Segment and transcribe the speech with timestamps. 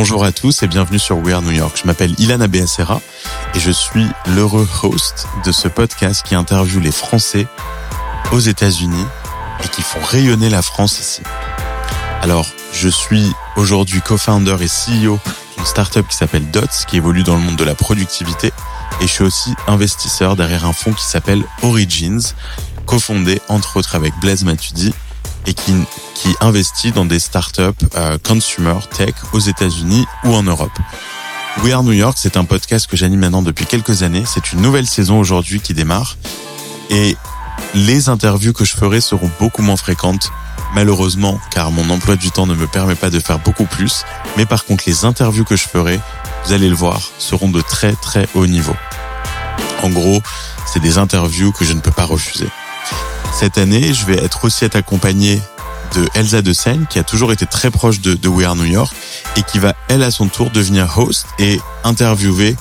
[0.00, 1.78] Bonjour à tous et bienvenue sur We Are New York.
[1.78, 3.02] Je m'appelle Ilana Beacera
[3.54, 7.46] et je suis l'heureux host de ce podcast qui interviewe les Français
[8.32, 9.04] aux États-Unis
[9.62, 11.20] et qui font rayonner la France ici.
[12.22, 15.18] Alors, je suis aujourd'hui co-founder et CEO
[15.58, 18.52] d'une startup qui s'appelle Dots, qui évolue dans le monde de la productivité.
[19.02, 22.32] Et je suis aussi investisseur derrière un fonds qui s'appelle Origins,
[22.86, 24.94] cofondé entre autres avec Blaise Matudi
[25.46, 25.74] et qui,
[26.14, 27.62] qui investit dans des startups
[27.96, 30.78] euh, consumer tech aux États-Unis ou en Europe.
[31.62, 34.24] We Are New York, c'est un podcast que j'anime maintenant depuis quelques années.
[34.26, 36.16] C'est une nouvelle saison aujourd'hui qui démarre.
[36.90, 37.16] Et
[37.74, 40.30] les interviews que je ferai seront beaucoup moins fréquentes,
[40.74, 44.04] malheureusement, car mon emploi du temps ne me permet pas de faire beaucoup plus.
[44.36, 46.00] Mais par contre, les interviews que je ferai,
[46.46, 48.74] vous allez le voir, seront de très très haut niveau.
[49.82, 50.22] En gros,
[50.66, 52.48] c'est des interviews que je ne peux pas refuser.
[53.32, 55.40] Cette année, je vais être aussi être accompagné
[55.94, 58.64] de Elsa de Seine, qui a toujours été très proche de, de We Are New
[58.64, 58.94] York
[59.36, 62.56] et qui va, elle, à son tour, devenir host et interviewer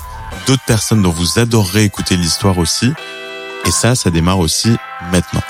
[0.48, 2.92] d'autres personnes dont vous adorerez écouter l'histoire aussi.
[3.66, 4.76] Et ça, ça démarre aussi
[5.12, 5.42] maintenant.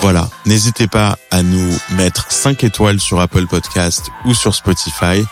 [0.00, 5.22] Voilà, n'hésitez pas à nous mettre 5 étoiles sur Apple Podcast ou sur Spotify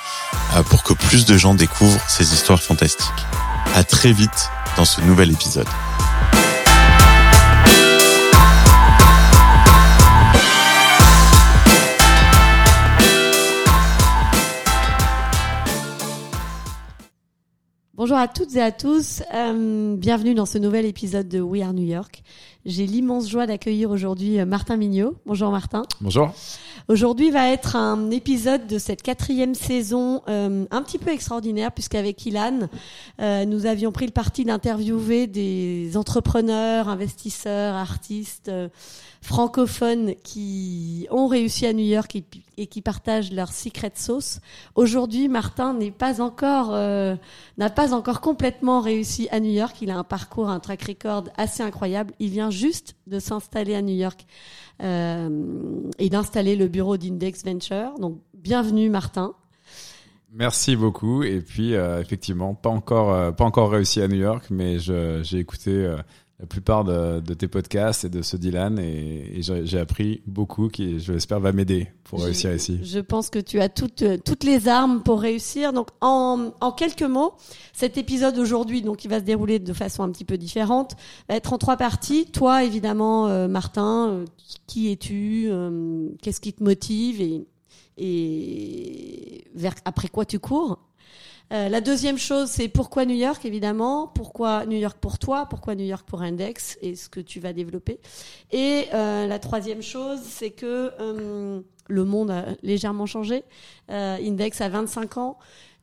[0.55, 3.09] euh, pour que plus de gens découvrent ces histoires fantastiques.
[3.75, 5.67] À très vite dans ce nouvel épisode.
[17.99, 21.73] Bonjour à toutes et à tous, euh, bienvenue dans ce nouvel épisode de We Are
[21.73, 22.23] New York.
[22.65, 25.17] J'ai l'immense joie d'accueillir aujourd'hui euh, Martin Mignot.
[25.27, 25.83] Bonjour Martin.
[26.01, 26.33] Bonjour.
[26.87, 32.25] Aujourd'hui va être un épisode de cette quatrième saison euh, un petit peu extraordinaire puisqu'avec
[32.25, 32.69] Ilan,
[33.21, 38.53] euh, nous avions pris le parti d'interviewer des entrepreneurs, investisseurs, artistes
[39.23, 42.23] francophones qui ont réussi à New York et,
[42.59, 44.41] et qui partagent leur secret sauce.
[44.75, 47.17] Aujourd'hui, Martin n'est pas encore euh,
[47.57, 49.77] n'a pas encore complètement réussi à New York.
[49.81, 52.13] Il a un parcours, un track record assez incroyable.
[52.19, 54.27] Il vient juste de s'installer à New York
[54.83, 57.95] euh, et d'installer le bureau d'Index Venture.
[57.99, 59.35] Donc, bienvenue Martin.
[60.33, 61.23] Merci beaucoup.
[61.23, 65.39] Et puis, euh, effectivement, pas encore, euh, pas encore réussi à New York, mais j'ai
[65.39, 65.97] écouté euh,
[66.41, 70.69] la plupart de, de tes podcasts et de ceux d'Ilan et, et j'ai appris beaucoup
[70.69, 72.79] qui, je l'espère, va m'aider pour Je- réussir ici.
[72.85, 75.73] Je pense que tu as toutes, euh, toutes les armes pour réussir.
[75.73, 77.35] Donc, en, en quelques mots,
[77.73, 80.93] cet épisode aujourd'hui, donc, qui va se dérouler de façon un petit peu différente,
[81.29, 82.27] va être en trois parties.
[82.27, 84.25] Toi, évidemment, euh, Martin, euh,
[84.69, 87.47] qui es-tu euh, Qu'est-ce qui te motive et,
[87.97, 90.79] et vers, après quoi tu cours?
[91.53, 94.07] Euh, la deuxième chose, c'est pourquoi New York, évidemment.
[94.07, 97.53] Pourquoi New York pour toi Pourquoi New York pour Index Et ce que tu vas
[97.53, 98.01] développer.
[98.53, 103.45] Et euh, la troisième chose, c'est que euh, le monde a légèrement changé.
[103.89, 105.39] Index a 25 ans.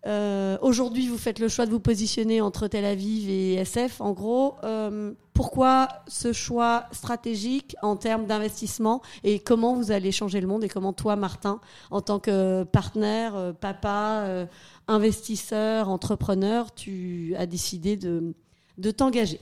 [0.05, 4.01] Euh, Aujourd'hui, vous faites le choix de vous positionner entre Tel Aviv et SF.
[4.01, 10.41] En gros, euh, pourquoi ce choix stratégique en termes d'investissement et comment vous allez changer
[10.41, 11.59] le monde et comment toi, Martin,
[11.91, 14.47] en tant que partenaire, euh, papa,
[14.87, 18.35] investisseur, entrepreneur, tu as décidé de,
[18.77, 19.39] de t'engager?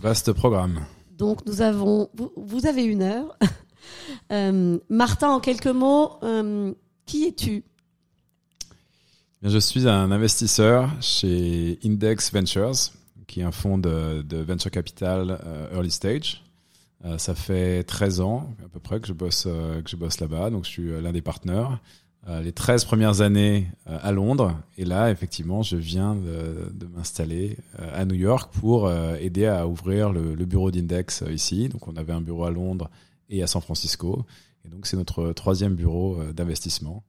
[0.00, 0.84] Vaste programme.
[1.16, 3.36] Donc nous avons, vous, vous avez une heure.
[4.32, 6.18] Euh, Martin, en quelques mots,
[7.06, 7.64] qui es-tu?
[9.42, 12.90] Je suis un investisseur chez Index Ventures,
[13.28, 16.42] qui est un fonds de, venture capital euh, early stage.
[17.04, 20.50] Euh, ça fait 13 ans à peu près que je bosse, euh, que bosse là-bas,
[20.50, 21.78] donc je suis l'un des partenaires.
[22.42, 28.16] Les 13 premières années à Londres, et là, effectivement, je viens de, m'installer à New
[28.16, 31.70] York pour aider à ouvrir le, bureau d'Index ici.
[31.70, 32.90] Donc on avait un bureau à Londres
[33.30, 34.26] et à San Francisco,
[34.66, 37.02] et donc c'est notre troisième bureau d'investissement.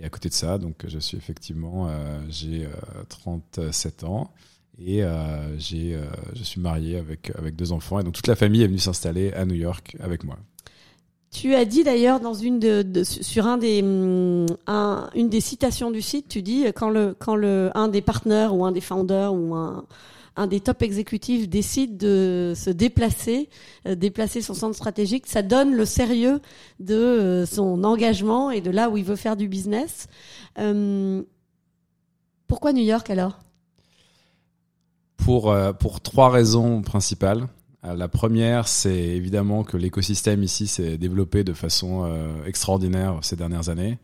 [0.00, 4.30] Et à côté de ça, donc je suis effectivement, euh, j'ai euh, 37 ans
[4.78, 6.02] et euh, j'ai, euh,
[6.34, 9.32] je suis marié avec avec deux enfants et donc toute la famille est venue s'installer
[9.32, 10.36] à New York avec moi.
[11.30, 13.82] Tu as dit d'ailleurs dans une de, sur un des
[14.66, 18.54] un- une des citations du site, tu dis quand le quand le un des partenaires
[18.54, 19.84] ou un des founders ou un
[20.36, 23.48] un des top exécutifs décide de se déplacer,
[23.86, 26.40] euh, déplacer son centre stratégique, ça donne le sérieux
[26.80, 30.08] de euh, son engagement et de là où il veut faire du business.
[30.58, 31.22] Euh,
[32.46, 33.38] pourquoi New York alors?
[35.16, 37.48] Pour trois raisons principales.
[37.82, 42.06] La première, c'est évidemment que l'écosystème ici s'est développé de façon
[42.44, 43.98] extraordinaire ces dernières années.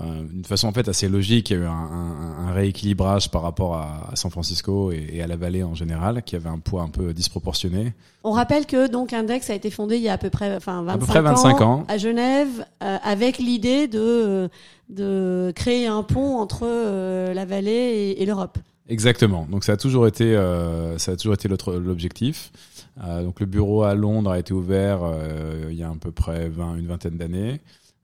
[0.00, 1.50] Euh, d'une façon en fait assez logique.
[1.50, 5.08] Il y a eu un, un, un rééquilibrage par rapport à, à San Francisco et,
[5.14, 7.94] et, à la vallée en général, qui avait un poids un peu disproportionné.
[8.22, 10.82] On rappelle que donc Index a été fondé il y a à peu près, enfin
[10.82, 11.84] 25, à peu près 25 ans, ans.
[11.88, 14.48] à Genève, euh, avec l'idée de
[14.88, 18.58] de créer un pont entre euh, la vallée et, et l'Europe.
[18.88, 19.46] Exactement.
[19.50, 22.52] Donc ça a toujours été euh, ça a toujours été l'objectif.
[23.04, 25.00] Euh, donc le bureau à Londres a été ouvert
[25.68, 27.60] il y a à peu près 20, une vingtaine d'années.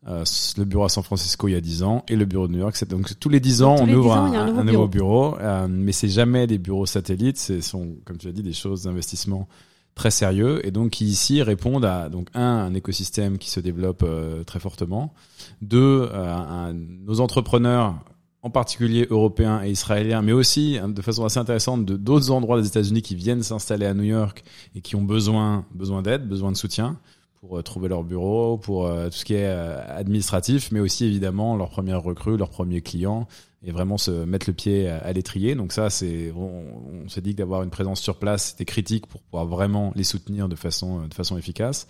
[0.07, 0.25] Euh,
[0.59, 2.59] le bureau à San Francisco il y a 10 ans et le bureau de New
[2.59, 2.77] York.
[2.89, 5.93] Donc tous les 10 ans, on ouvre un, un, nouveau, nouveau bureau, bureau euh, mais
[5.93, 7.39] c'est jamais des bureaux satellites.
[7.39, 9.49] Ce sont, comme tu as dit, des choses d'investissement
[9.95, 14.03] très sérieux et donc qui ici répondent à donc un un écosystème qui se développe
[14.03, 15.15] euh, très fortement,
[15.63, 17.95] deux euh, un, nos entrepreneurs
[18.43, 22.61] en particulier européens et israéliens, mais aussi hein, de façon assez intéressante de d'autres endroits
[22.61, 26.53] des États-Unis qui viennent s'installer à New York et qui ont besoin besoin d'aide, besoin
[26.53, 26.99] de soutien
[27.47, 31.05] pour euh, trouver leur bureau, pour euh, tout ce qui est euh, administratif, mais aussi
[31.05, 33.27] évidemment leur première recrue, leur premier client,
[33.63, 35.55] et vraiment se mettre le pied à, l'étrier.
[35.55, 39.23] Donc ça, c'est, on, s'est dit que d'avoir une présence sur place, c'était critique pour
[39.23, 41.87] pouvoir vraiment les soutenir de façon, de façon efficace.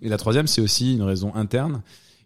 [0.00, 1.82] Et la troisième, c'est aussi une raison interne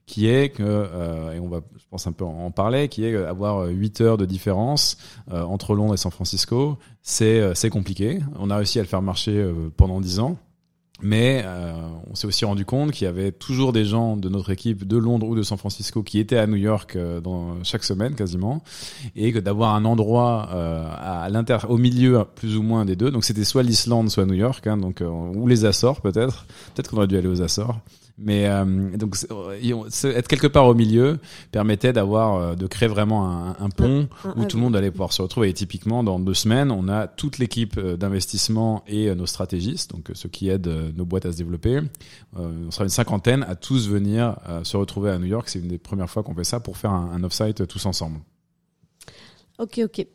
[0.06, 3.16] qui est que, euh, et on va, je pense un peu en parler, qui est
[3.16, 4.98] avoir 8 heures de différence
[5.32, 8.20] euh, entre Londres et San Francisco, c'est c'est compliqué.
[8.38, 10.38] On a réussi à le faire marcher pendant 10 ans.
[11.02, 11.72] Mais euh,
[12.10, 14.96] on s'est aussi rendu compte qu'il y avait toujours des gens de notre équipe de
[14.96, 18.62] Londres ou de San Francisco qui étaient à New York euh, dans chaque semaine quasiment,
[19.16, 21.28] et que d'avoir un endroit euh, à
[21.68, 23.10] au milieu plus ou moins des deux.
[23.10, 26.46] Donc c'était soit l'Islande, soit New York, hein, donc euh, ou les Açores peut-être.
[26.74, 27.78] Peut-être qu'on aurait dû aller aux Açores.
[28.22, 29.16] Mais euh, donc
[30.04, 31.18] être quelque part au milieu
[31.50, 35.12] permettait d'avoir euh, de créer vraiment un, un pont où tout le monde allait pouvoir
[35.12, 35.48] se retrouver.
[35.48, 40.10] Et typiquement, dans deux semaines, on a toute l'équipe euh, d'investissement et nos stratégistes, donc
[40.14, 41.80] ceux qui aident nos boîtes à se développer.
[42.36, 45.48] on sera une cinquantaine à tous venir se retrouver à New York.
[45.48, 48.20] C'est une des premières fois qu'on fait ça pour faire un, un off-site tous ensemble.
[49.58, 50.06] Ok, ok.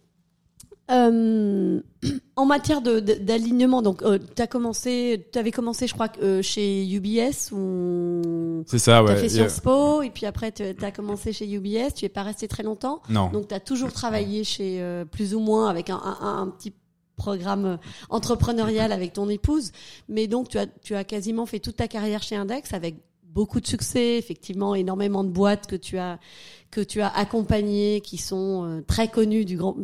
[0.89, 1.81] Euh,
[2.38, 6.88] en matière d'alignement, donc euh, tu as commencé, tu avais commencé, je crois, euh, chez
[6.88, 9.12] UBS ou c'est ça, ouais.
[9.12, 11.94] As fait Sciences Po et puis après tu as commencé chez UBS.
[11.95, 13.01] Tu es pas resté très longtemps.
[13.10, 13.30] Non.
[13.30, 16.74] Donc tu as toujours travaillé chez euh, plus ou moins avec un, un, un petit
[17.18, 17.80] programme
[18.10, 19.72] entrepreneurial avec ton épouse,
[20.07, 23.60] mais donc tu as tu as quasiment fait toute ta carrière chez Index avec beaucoup
[23.60, 26.19] de succès, effectivement, énormément de boîtes que tu as
[26.72, 29.78] que tu as accompagnées, qui sont euh, très connues du grand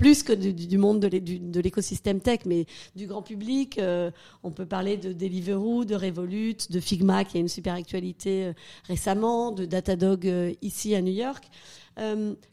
[0.00, 2.64] plus que du, monde de l'écosystème tech, mais
[2.96, 3.78] du grand public.
[3.78, 4.10] Euh,
[4.42, 8.52] on peut parler de Deliveroo, de Revolut, de Figma, qui a une super actualité euh,
[8.88, 11.44] récemment, de Datadog euh, ici à New York.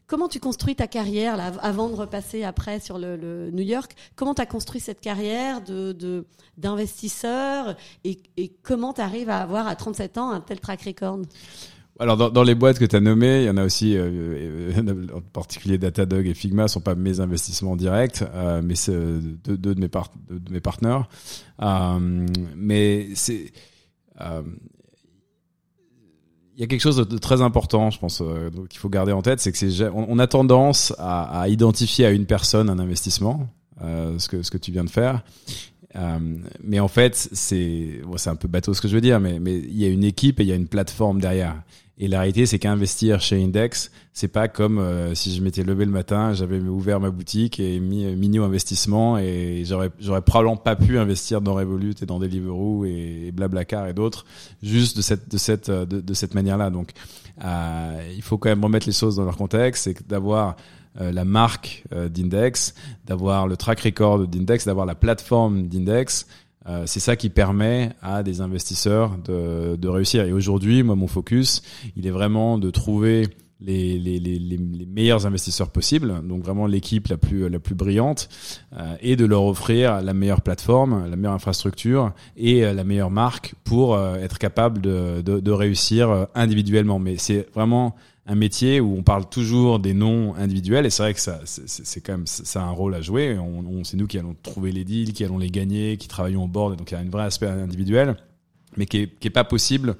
[0.06, 3.94] Comment tu construis ta carrière là, avant de repasser après sur le, le New York
[4.14, 6.26] Comment tu as construit cette carrière de
[6.58, 7.74] d'investisseur
[8.04, 11.20] et, et comment tu arrives à avoir à 37 ans un tel track record?
[11.98, 14.72] Alors dans, dans, les boîtes que tu as nommées, il y en a aussi, euh,
[14.76, 19.56] euh, en particulier Datadog et Figma sont pas mes investissements directs, euh, mais c'est deux,
[19.56, 21.08] deux, de mes par de, mes partenaires.
[21.60, 23.52] Euh, mais c'est
[24.20, 24.42] euh,
[26.56, 28.20] il y a quelque chose de très important, je pense,
[28.68, 32.10] qu'il faut garder en tête, c'est que c'est on, a tendance à, à, identifier à
[32.10, 33.48] une personne un investissement,
[33.80, 35.22] ce que ce que tu viens de faire,
[35.96, 36.18] euh,
[36.62, 39.40] mais en fait, c'est bon, c'est un peu bateau ce que je veux dire, mais
[39.40, 41.62] mais il y a une équipe et il y a une plateforme derrière.
[42.00, 45.84] Et la réalité, c'est qu'investir chez Index, c'est pas comme euh, si je m'étais levé
[45.84, 50.56] le matin, j'avais ouvert ma boutique et mis euh, Mini Investissement et j'aurais j'aurais probablement
[50.56, 54.24] pas pu investir dans Revolut et dans Deliveroo et, et Blablacar et d'autres
[54.62, 56.70] juste de cette de cette de, de cette manière-là.
[56.70, 56.92] Donc,
[57.44, 60.56] euh, il faut quand même remettre les choses dans leur contexte, c'est d'avoir
[61.00, 62.74] euh, la marque euh, d'Index,
[63.06, 66.26] d'avoir le track record d'Index, d'avoir la plateforme d'Index.
[66.68, 70.24] Euh, c'est ça qui permet à des investisseurs de, de réussir.
[70.24, 71.62] Et aujourd'hui, moi, mon focus,
[71.96, 73.28] il est vraiment de trouver
[73.60, 78.28] les, les, les, les, meilleurs investisseurs possibles, donc vraiment l'équipe la plus la plus brillante,
[78.78, 83.54] euh, et de leur offrir la meilleure plateforme, la meilleure infrastructure et la meilleure marque
[83.64, 87.00] pour euh, être capable de, de, de réussir individuellement.
[87.00, 87.96] Mais c'est vraiment
[88.28, 92.00] un métier où on parle toujours des noms individuels et c'est vrai que ça c'est
[92.02, 93.38] quand même ça a un rôle à jouer.
[93.38, 96.46] On, c'est nous qui allons trouver les deals qui allons les gagner qui travaillons au
[96.46, 98.16] board donc il y a un vrai aspect individuel
[98.76, 99.96] mais qui est, qui est pas possible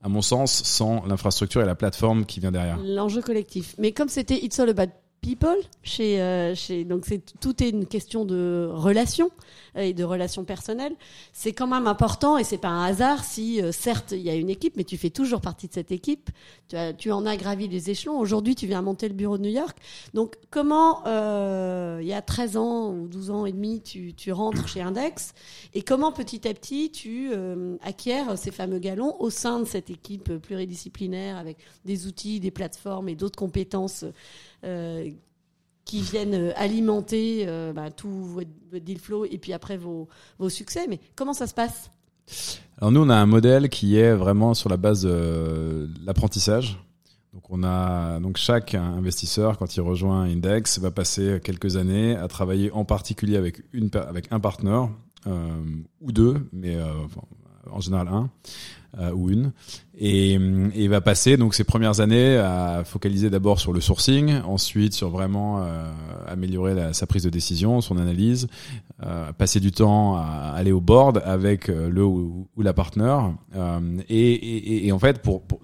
[0.00, 2.78] à mon sens sans l'infrastructure et la plateforme qui vient derrière.
[2.82, 3.74] L'enjeu collectif.
[3.78, 7.86] Mais comme c'était It's All About people chez euh, chez donc c'est tout est une
[7.86, 9.30] question de relation
[9.76, 10.94] euh, et de relations personnelles.
[11.32, 14.34] C'est quand même important et c'est pas un hasard si euh, certes il y a
[14.34, 16.30] une équipe mais tu fais toujours partie de cette équipe.
[16.68, 18.18] Tu, as, tu en as gravi les échelons.
[18.18, 19.78] Aujourd'hui tu viens monter le bureau de New York.
[20.12, 21.02] Donc comment
[22.00, 25.34] il y a 13 ans ou 12 ans et demi tu, tu rentres chez Index
[25.72, 27.30] et comment petit à petit tu
[27.80, 33.08] acquiers ces fameux galons au sein de cette équipe pluridisciplinaire avec des outils des plateformes
[33.08, 34.04] et d'autres compétences
[34.64, 35.10] euh,
[35.84, 40.08] qui viennent euh, alimenter euh, bah, tout votre, deal flow et puis après vos,
[40.38, 40.86] vos succès.
[40.88, 41.90] Mais comment ça se passe?
[42.78, 46.78] Alors nous, on a un modèle qui est vraiment sur la base de l'apprentissage.
[47.32, 52.28] Donc on a donc chaque investisseur quand il rejoint Index va passer quelques années à
[52.28, 54.90] travailler en particulier avec une avec un partenaire
[55.26, 55.64] euh,
[56.00, 56.92] ou deux, mais euh,
[57.70, 58.26] en général un euh,
[59.14, 59.52] ou une,
[59.96, 60.38] et, et,
[60.74, 65.08] il va passer donc ses premières années à focaliser d'abord sur le sourcing, ensuite sur
[65.08, 65.90] vraiment euh,
[66.26, 68.48] améliorer la, sa prise de décision, son analyse,
[69.02, 73.32] euh, passer du temps à aller au board avec le ou, ou la partenaire,
[74.08, 75.60] et, et, et, en fait pour, pour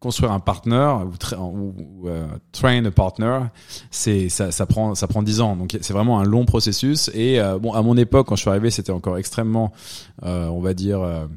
[0.00, 2.12] construire un partenaire ou, tra ou, ou uh,
[2.52, 3.40] train a partner,
[3.90, 5.54] c'est ça, ça prend ça prend dix ans.
[5.56, 7.10] Donc c'est vraiment un long processus.
[7.14, 9.72] Et euh, bon, à mon époque, quand je suis arrivé, c'était encore extrêmement,
[10.24, 11.28] euh, on va dire.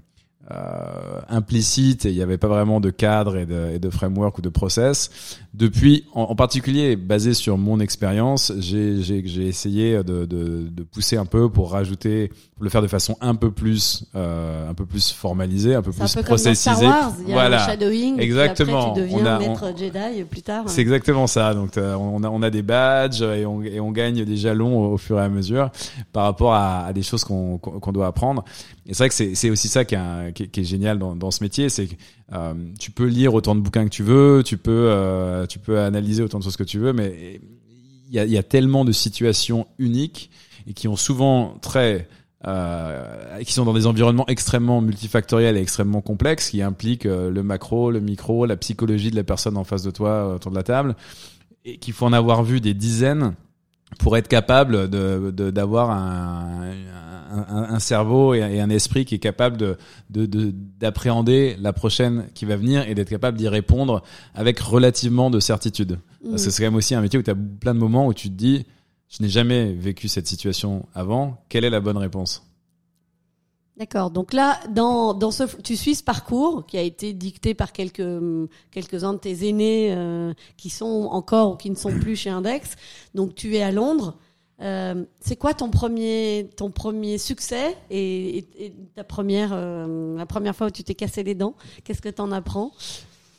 [0.54, 4.38] Euh, implicite et il n'y avait pas vraiment de cadre et de, et de, framework
[4.38, 5.10] ou de process.
[5.54, 11.26] Depuis, en, en particulier basé sur mon expérience, j'ai essayé de, de, de, pousser un
[11.26, 15.12] peu pour rajouter, pour le faire de façon un peu plus, euh, un peu plus
[15.12, 16.72] formalisée, un peu plus un peu processisée.
[16.72, 18.92] Comme dans Star Wars, il y a voilà, le shadowing, exactement.
[18.92, 19.78] Après, tu deviens on a, maître on...
[19.78, 20.64] Jedi plus tard.
[20.68, 21.54] C'est exactement ça.
[21.54, 24.94] Donc on a, on a des badges et on, et on gagne des jalons au,
[24.94, 25.72] au, fur et à mesure
[26.12, 28.44] par rapport à, à des choses qu'on qu'on doit apprendre.
[28.86, 31.32] Et c'est vrai que c'est aussi ça qui est, qui, qui est génial dans, dans,
[31.32, 31.96] ce métier, c'est que
[32.34, 35.80] euh, tu peux lire autant de bouquins que tu veux, tu peux, euh, tu peux
[35.80, 37.42] analyser autant de choses que tu veux, mais
[38.08, 40.30] il y a, y a, tellement de situations uniques
[40.68, 42.08] et qui ont souvent très
[42.46, 47.90] euh, qui sont dans des environnements extrêmement multifactoriels et extrêmement complexes, qui impliquent le macro,
[47.90, 50.96] le micro, la psychologie de la personne en face de toi autour de la table,
[51.64, 53.34] et qu'il faut en avoir vu des dizaines
[54.00, 56.72] pour être capable de d'avoir un,
[57.32, 59.78] un, un, cerveau et un esprit qui est capable de
[60.80, 64.04] d'appréhender de, la prochaine qui va venir et d'être capable d'y répondre
[64.36, 66.00] avec relativement de certitude.
[66.24, 66.30] Mmh.
[66.32, 68.14] Parce que c'est quand même aussi un métier où tu as plein de moments où
[68.14, 68.66] tu te dis
[69.10, 72.44] je n'ai jamais vécu cette situation avant, quelle est la bonne réponse?
[73.78, 74.12] D'accord.
[74.12, 78.08] Donc là, dans, dans ce, tu suis ce parcours qui a été dicté par quelques
[78.70, 82.76] quelques-uns de tes aînés euh, qui sont encore ou qui ne sont plus chez Index.
[83.16, 84.18] Donc tu es à Londres.
[84.62, 88.46] Euh, c'est quoi ton premier ton premier succès et,
[88.96, 91.56] ta première euh, la première fois où tu t'es cassé les dents?
[91.84, 92.72] Qu'est-ce que tu en apprends?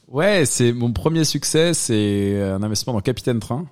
[0.08, 3.66] Ouais, c'est mon premier succès, c'est un investissement dans Capitaine Train,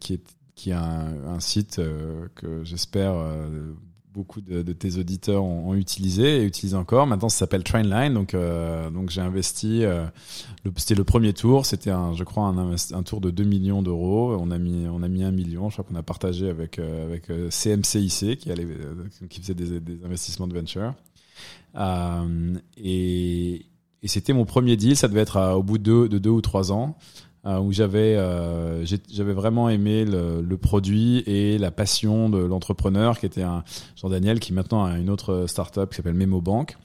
[0.00, 0.22] qui est
[0.54, 1.80] qui est un, site
[2.34, 3.14] que j'espère
[4.12, 7.06] beaucoup de, tes auditeurs ont, utilisé et utilisent encore.
[7.06, 8.14] Maintenant, ça s'appelle Trainline.
[8.14, 9.84] Donc, euh, j'ai investi.
[9.84, 10.06] Euh,
[10.76, 11.66] c'était le premier tour.
[11.66, 14.36] C'était je crois, un, tour de 2 millions d'euros.
[14.38, 15.70] On a mis, on a mis un million.
[15.70, 18.66] Je crois qu'on a partagé avec euh, avec CMCIC qui allait,
[19.28, 20.94] qui faisait des, investissements de venture.
[22.76, 23.64] et
[24.04, 24.96] c'était mon premier deal.
[24.96, 26.96] Ça devait être au bout de deux, de deux ou trois ans
[27.44, 33.26] où j'avais euh, j'avais vraiment aimé le, le, produit et la passion de l'entrepreneur qui
[33.26, 33.64] était un
[33.96, 36.76] Jean Daniel qui maintenant a une autre startup qui s'appelle Memo Bank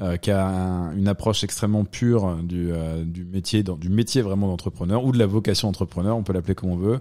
[0.00, 4.48] euh, qui a un, une approche extrêmement pure du, euh, du métier du métier vraiment
[4.48, 7.00] d'entrepreneur ou de la vocation entrepreneur on peut l'appeler comme on veut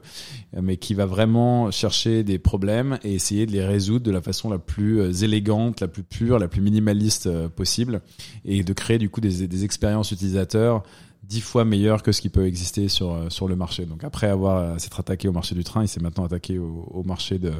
[0.62, 4.50] mais qui va vraiment chercher des problèmes et essayer de les résoudre de la façon
[4.50, 8.02] la plus euh, élégante la plus pure la plus minimaliste possible
[8.44, 10.84] et de créer du coup des, des expériences utilisateurs
[11.28, 13.86] dix fois meilleur que ce qui peut exister sur euh, sur le marché.
[13.86, 16.88] Donc après avoir euh, s'être attaqué au marché du train, il s'est maintenant attaqué au,
[16.92, 17.54] au marché de,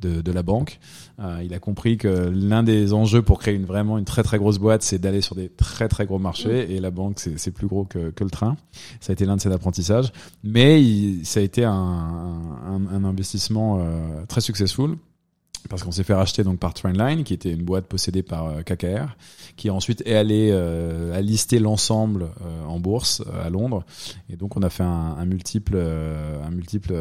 [0.00, 0.78] de, de la banque.
[1.20, 4.38] Euh, il a compris que l'un des enjeux pour créer une vraiment une très très
[4.38, 6.70] grosse boîte, c'est d'aller sur des très très gros marchés mmh.
[6.72, 8.56] et la banque c'est plus gros que, que le train.
[9.00, 13.04] Ça a été l'un de ses apprentissages, mais il, ça a été un, un, un
[13.04, 14.96] investissement euh, très successful
[15.68, 18.62] parce qu'on s'est fait racheter donc par Trainline, qui était une boîte possédée par euh,
[18.62, 19.16] KKR,
[19.56, 23.84] qui ensuite est allé euh, à lister l'ensemble euh, en bourse euh, à Londres,
[24.30, 26.94] et donc on a fait un, un multiple, euh, un multiple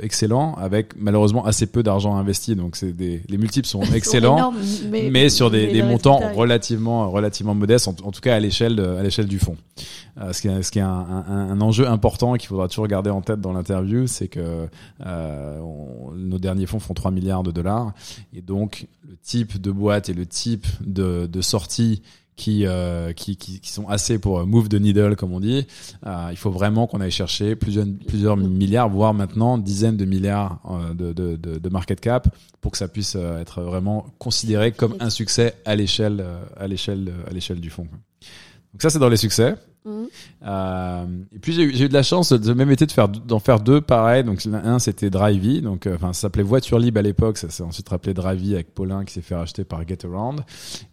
[0.00, 4.56] excellent, avec malheureusement assez peu d'argent investi, donc c'est des les multiples sont excellents, énormes,
[4.90, 8.40] mais, mais, sur des, mais des montants relativement relativement modestes, en, en, tout cas à
[8.40, 9.56] l'échelle à l'échelle du fonds.
[10.32, 13.10] ce qui est, ce qui est un, un, un enjeu important qu'il faudra toujours garder
[13.10, 14.68] en tête dans l'interview, c'est que
[15.04, 17.92] on, nos derniers fonds font 3 milliards de dollars
[18.32, 22.02] et donc, le type de boîte et le type de, de sortie
[22.36, 25.66] qui, euh, qui, qui, qui, sont assez pour move the needle, comme on dit.
[26.06, 30.58] Euh, il faut vraiment qu'on aille chercher plusieurs, plusieurs milliards, voire maintenant dizaines de milliards
[30.70, 34.72] euh, de, de, de, de, market cap pour que ça puisse euh, être vraiment considéré
[34.72, 36.24] comme un succès à l'échelle,
[36.56, 37.86] à l'échelle, à l'échelle du fonds.
[38.72, 39.54] Donc ça, c'est dans les succès.
[39.86, 43.60] Euh, et puis j'ai eu de la chance de même été de faire d'en faire
[43.60, 44.24] deux pareils.
[44.24, 47.62] Donc un c'était Drivey, donc euh, enfin ça s'appelait Voiture Libre à l'époque, ça s'est
[47.62, 50.40] ensuite rappelé Drivey avec Paulin qui s'est fait racheter par Getaround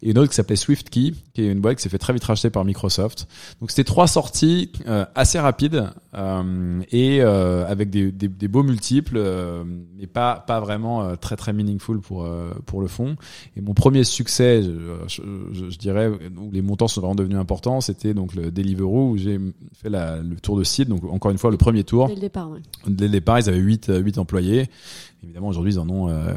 [0.01, 2.23] et une autre qui s'appelait SwiftKey, qui est une boîte qui s'est fait très vite
[2.23, 3.27] racheter par Microsoft.
[3.59, 9.21] Donc c'était trois sorties euh, assez rapides euh, et avec des, des, beaux multiples,
[9.97, 12.27] mais pas pas vraiment très très meaningful pour
[12.65, 13.15] pour le fond.
[13.55, 14.71] Et mon premier succès, je,
[15.07, 19.17] je, je, dirais, où les montants sont vraiment devenus importants, c'était donc le Delivery où
[19.17, 19.39] j'ai
[19.81, 20.89] fait la, le tour de site.
[20.89, 22.07] Donc encore une fois, le premier tour.
[22.07, 22.59] Dès le départ, ouais.
[22.87, 24.69] Dès le départ, ils avaient 8, 8 euh, employés.
[25.23, 26.33] Évidemment, aujourd'hui, ils en ont, euh,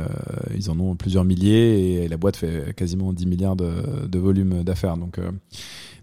[0.57, 4.65] ils en ont plusieurs milliers et la boîte fait quasiment 10 milliards de, de volume
[4.65, 4.97] d'affaires.
[4.97, 5.31] Donc, euh,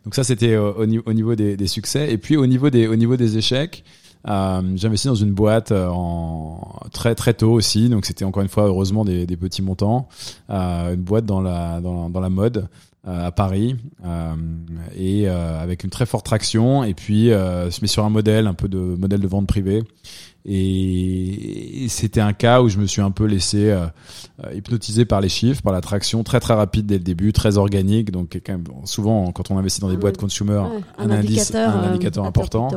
[0.06, 2.12] donc ça, c'était au, au, niveau des, des, succès.
[2.12, 3.84] Et puis au niveau des, au niveau des échecs.
[4.28, 8.50] Euh, j'ai investi dans une boîte en très très tôt aussi, donc c'était encore une
[8.50, 10.10] fois heureusement des, des petits montants.
[10.50, 12.68] Euh, une boîte dans la dans, dans la mode.
[13.10, 13.76] Euh, à Paris
[14.06, 14.36] euh,
[14.96, 18.54] et euh, avec une très forte traction et puis se met sur un modèle un
[18.54, 19.84] peu de modèle de vente privée
[20.46, 23.76] et, c'était un cas où je me suis un peu laissé
[24.54, 28.12] hypnotiser par les chiffres, par la traction très très rapide dès le début, très organique.
[28.12, 30.62] Donc quand même, souvent quand on investit dans des boîtes consumer,
[30.98, 32.70] un, indice, un indicateur important.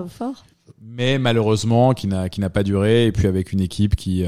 [0.81, 4.25] Mais malheureusement qui n'a qui n'a pas duré et puis avec une équipe qui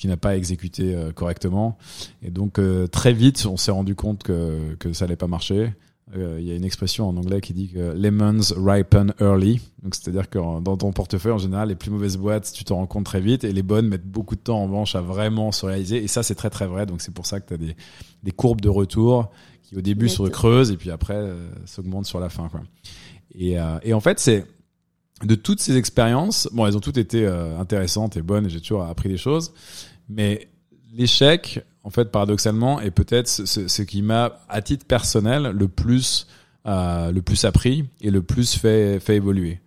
[0.00, 1.76] qui n'a pas exécuté euh, correctement.
[2.22, 5.74] Et donc euh, très vite, on s'est rendu compte que, que ça allait pas marcher.
[6.16, 9.60] Euh, il y a une expression en anglais qui dit que lemons ripen early.
[9.82, 12.86] Donc c'est-à-dire que dans ton portefeuille en général, les plus mauvaises boîtes, tu t'en rends
[12.86, 15.66] compte très vite, et les bonnes mettent beaucoup de temps en revanche à vraiment se
[15.66, 16.02] réaliser.
[16.02, 16.86] Et ça, c'est très très vrai.
[16.86, 17.76] Donc c'est pour ça que tu as des,
[18.22, 19.30] des courbes de retour
[19.62, 21.22] qui au début se creusent et puis après
[21.66, 22.48] s'augmentent sur la fin.
[22.48, 22.62] Quoi.
[23.34, 24.46] Et, et en fait, c'est
[25.22, 28.84] de toutes ces expériences, bon, elles ont toutes été intéressantes et bonnes, et j'ai toujours
[28.84, 29.52] appris des choses.
[30.10, 30.48] Mais
[30.92, 36.26] l'échec, en fait, paradoxalement, est peut-être ce, ce, qui m'a, à titre personnel, le plus,
[36.66, 39.60] euh, le plus appris et le plus fait, fait évoluer.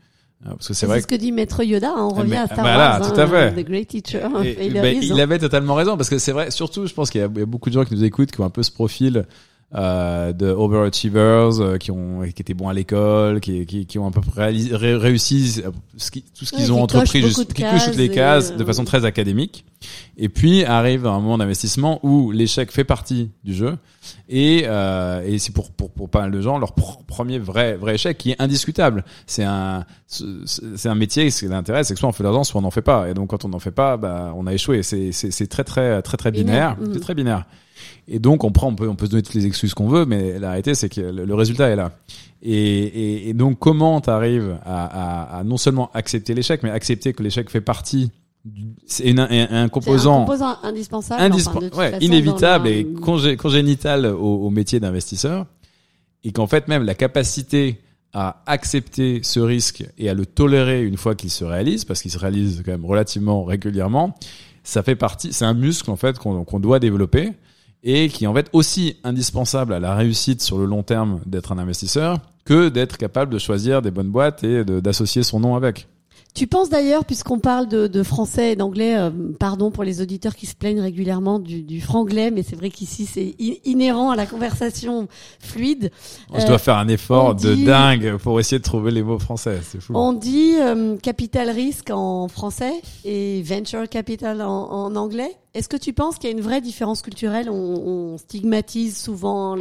[0.46, 1.02] Euh, parce que c'est vrai.
[1.02, 1.90] ce que dit Maître Yoda.
[1.90, 3.64] Hein, on revient à Star voilà, Wars, tout à fait.
[3.64, 4.28] The Great Teacher.
[4.34, 6.52] Ben, il avait totalement raison parce que c'est vrai.
[6.52, 8.50] Surtout, je pense qu'il y, a beaucoup de gens qui nous écoutent qui ont un
[8.50, 9.26] peu ce profil
[9.76, 14.08] euh, de overachievers euh, qui ont qui étaient bons à l'école, qui, qui, qui ont
[14.08, 15.64] à peu près réussi
[15.98, 18.66] ce qui, tout ce qu'ils ont entrepris, juste, qui cochent toutes les cases de euh,
[18.66, 19.66] façon très académique.
[20.16, 23.78] Et puis arrive un moment d'investissement où l'échec fait partie du jeu
[24.30, 27.96] et euh, et c'est pour, pour pour pas mal de gens leur premier vrai vrai
[27.96, 29.04] échec qui est indiscutable.
[29.26, 31.32] C'est un c'est un métier.
[31.32, 33.10] Ce qui l'intéresse, c'est que soit on fait l'argent, soit on n'en fait pas.
[33.10, 34.84] Et donc quand on n'en fait pas, bah on a échoué.
[34.84, 36.78] C'est c'est c'est très très très très binaire.
[36.80, 37.00] C'est mm.
[37.00, 37.46] très binaire.
[38.08, 40.06] Et donc on prend, on peut, on peut se donner toutes les excuses qu'on veut,
[40.06, 41.92] mais la réalité c'est que le, résultat est là.
[42.42, 46.70] Et, et, et donc comment tu arrives à, à, à, non seulement accepter l'échec, mais
[46.70, 48.12] accepter que l'échec fait partie
[48.86, 52.86] c'est un, un, composant, un composant indispensable, ouais, inévitable et
[53.38, 55.46] congénital au, au métier d'investisseur,
[56.26, 57.80] et qu'en fait même la capacité
[58.12, 62.12] à accepter ce risque et à le tolérer une fois qu'il se réalise, parce qu'il
[62.12, 64.16] se réalise quand même relativement régulièrement,
[64.64, 67.32] ça fait partie, c'est un muscle en fait qu'on doit développer
[67.84, 71.52] et qui est en fait aussi indispensable à la réussite sur le long terme d'être
[71.52, 75.88] un investisseur que d'être capable de choisir des bonnes boîtes et d'associer son nom avec.
[76.34, 80.36] Tu penses d'ailleurs, puisqu'on parle de, de, français et d'anglais, euh, pardon pour les auditeurs
[80.36, 84.26] qui se plaignent régulièrement du, du franglais, mais c'est vrai qu'ici c'est inhérent à la
[84.26, 85.08] conversation
[85.40, 85.92] fluide.
[86.34, 89.60] Je dois euh, faire un effort de dingue pour essayer de trouver les mots français,
[89.62, 89.94] c'est fou.
[89.96, 95.38] On dit euh, capital risque en français et venture capital en, en anglais.
[95.54, 97.48] Est-ce que tu penses qu'il y a une vraie différence culturelle?
[97.50, 99.56] On, stigmatise souvent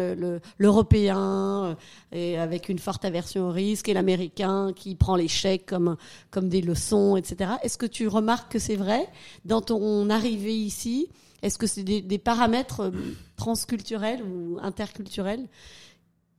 [0.59, 5.67] l'Européen le, le, et avec une forte aversion au risque et l'Américain qui prend l'échec
[5.67, 5.97] comme
[6.31, 7.53] comme des leçons, etc.
[7.63, 9.07] Est-ce que tu remarques que c'est vrai?
[9.45, 11.09] Dans ton arrivée ici
[11.43, 12.91] Est-ce que c'est des, paramètres euh,
[13.37, 15.47] transculturels ou interculturels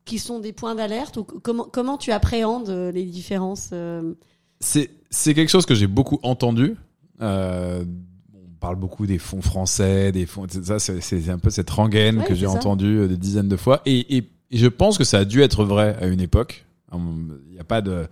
[0.06, 1.18] qui sont des points d'alerte?
[1.18, 4.14] Ou comment comment tu appréhendes euh, les différences euh?
[4.60, 6.76] C'est quelque chose que j'ai beaucoup entendu.
[7.22, 7.86] Euh,
[8.64, 12.48] parle beaucoup des fonds français, des fonds, ça, c'est un peu cette rengaine que j'ai
[12.48, 13.82] entendu euh, des dizaines de fois.
[13.86, 16.66] Et, et, je pense que ça a dû être vrai à une époque.
[16.94, 17.00] Il
[17.52, 18.08] n'y a pas de,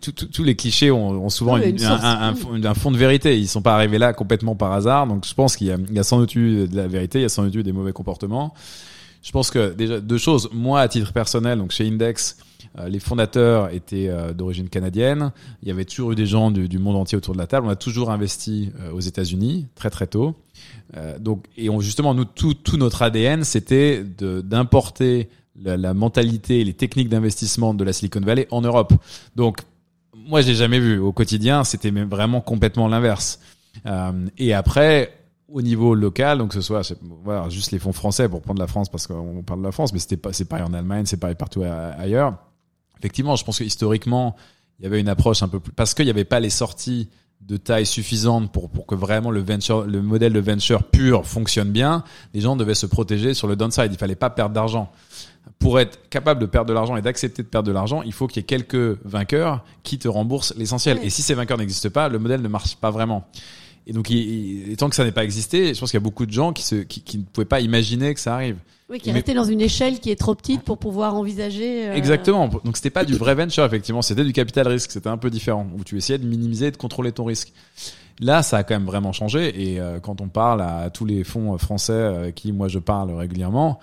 [0.00, 3.38] tous les clichés ont, souvent un, un, un, fond de vérité.
[3.38, 5.06] Ils sont pas arrivés là complètement par hasard.
[5.06, 7.26] Donc je pense qu'il y, y, a sans doute eu de la vérité, il y
[7.26, 8.54] a sans doute eu des mauvais comportements.
[9.22, 10.48] Je pense que déjà deux choses.
[10.54, 12.38] Moi, à titre personnel, donc chez Index,
[12.88, 15.32] les fondateurs étaient euh, d'origine canadienne.
[15.62, 17.66] Il y avait toujours eu des gens du, monde entier autour de la table.
[17.66, 20.34] On a toujours investi euh, aux États-Unis très très tôt.
[21.18, 25.28] donc et on, justement nous tout, tout notre ADN c'était d'importer
[25.60, 28.94] la, la mentalité, les techniques d'investissement de la Silicon Valley en Europe.
[29.36, 29.62] Donc,
[30.14, 30.98] moi, j'ai jamais vu.
[30.98, 33.40] Au quotidien, c'était vraiment complètement l'inverse.
[33.86, 35.12] Euh, et après,
[35.48, 38.88] au niveau local, donc ce soit voilà, juste les fonds français pour prendre la France
[38.88, 41.34] parce qu'on parle de la France, mais c'était pas c'est pareil en Allemagne, c'est pareil
[41.34, 42.34] partout ailleurs.
[43.00, 44.36] Effectivement, je pense que historiquement,
[44.78, 47.08] il y avait une approche un peu plus parce qu'il n'y avait pas les sorties
[47.40, 51.70] de taille suffisante pour pour que vraiment le venture le modèle de venture pur fonctionne
[51.70, 54.92] bien, les gens devaient se protéger sur le downside, il fallait pas perdre d'argent.
[55.58, 58.26] Pour être capable de perdre de l'argent et d'accepter de perdre de l'argent, il faut
[58.26, 60.98] qu'il y ait quelques vainqueurs qui te remboursent l'essentiel.
[61.02, 63.26] Et si ces vainqueurs n'existent pas, le modèle ne marche pas vraiment.
[63.86, 66.26] Et donc, il, tant que ça n'est pas existé, je pense qu'il y a beaucoup
[66.26, 68.56] de gens qui, se, qui, qui, ne pouvaient pas imaginer que ça arrive.
[68.88, 71.88] Oui, qui restaient dans une échelle qui est trop petite pour pouvoir envisager.
[71.88, 71.94] Euh...
[71.94, 72.48] Exactement.
[72.48, 74.02] Donc, c'était pas du vrai venture, effectivement.
[74.02, 74.90] C'était du capital risque.
[74.90, 75.66] C'était un peu différent.
[75.78, 77.52] Où tu essayais de minimiser et de contrôler ton risque.
[78.18, 79.72] Là, ça a quand même vraiment changé.
[79.72, 83.12] Et euh, quand on parle à tous les fonds français euh, qui, moi, je parle
[83.12, 83.78] régulièrement,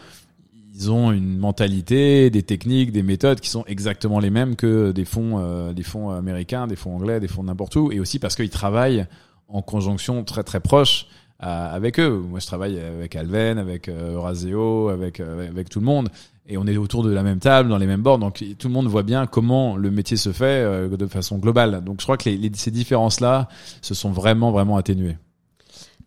[0.75, 5.05] ils ont une mentalité, des techniques, des méthodes qui sont exactement les mêmes que des
[5.05, 8.36] fonds, euh, des fonds américains, des fonds anglais, des fonds n'importe où, et aussi parce
[8.36, 9.07] qu'ils travaillent
[9.49, 11.07] en conjonction très très proche
[11.43, 12.10] euh, avec eux.
[12.10, 16.10] Moi, je travaille avec Alven, avec euh, Euraseo, avec euh, avec tout le monde,
[16.47, 18.73] et on est autour de la même table, dans les mêmes bords, donc tout le
[18.73, 21.83] monde voit bien comment le métier se fait de façon globale.
[21.83, 23.49] Donc, je crois que les, ces différences-là
[23.81, 25.17] se sont vraiment vraiment atténuées.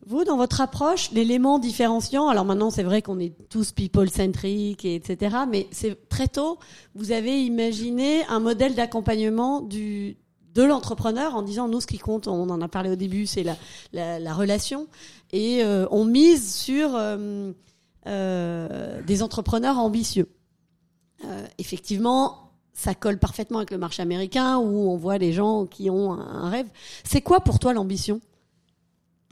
[0.07, 4.97] Vous, dans votre approche, l'élément différenciant, alors maintenant c'est vrai qu'on est tous people-centric, et
[4.97, 6.59] etc., mais c'est très tôt,
[6.97, 10.17] vous avez imaginé un modèle d'accompagnement du,
[10.55, 13.43] de l'entrepreneur en disant nous ce qui compte, on en a parlé au début, c'est
[13.43, 13.57] la,
[13.93, 14.89] la, la, relation
[15.33, 17.53] et euh, on mise sur euh,
[18.07, 20.29] euh, des entrepreneurs ambitieux.
[21.59, 26.15] Effectivement, ça colle parfaitement avec le marché américain où on voit des gens qui ont
[26.15, 26.67] un rêve.
[27.05, 28.23] C'est quoi pour toi l'ambition?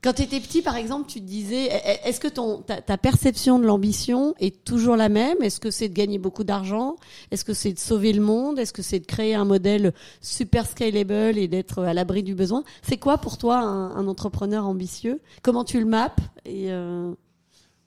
[0.02, 1.66] Quand tu étais petit, par exemple, tu te disais,
[2.04, 5.36] est-ce que ton, ta, perception de l'ambition est toujours la même?
[5.42, 6.96] Est-ce que c'est de gagner beaucoup d'argent?
[7.32, 8.60] Est-ce que c'est de sauver le monde?
[8.60, 12.62] Est-ce que c'est de créer un modèle super scalable et d'être à l'abri du besoin?
[12.82, 15.20] C'est quoi pour toi un, entrepreneur ambitieux?
[15.42, 17.12] Comment tu le maps et euh...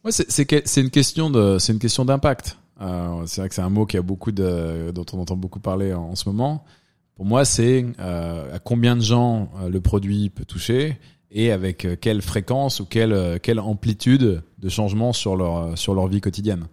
[0.04, 2.58] ouais, c'est une question de, c'est une question d'impact.
[2.82, 5.60] Euh, c'est vrai que c'est un mot qui a beaucoup de, dont on entend beaucoup
[5.60, 6.66] parler en, en ce moment.
[7.16, 10.98] Pour moi, c'est euh, à combien de gens euh, le produit peut toucher
[11.32, 15.76] et avec euh, quelle fréquence ou quelle, euh, quelle amplitude de changement sur leur, euh,
[15.76, 16.68] sur leur vie quotidienne.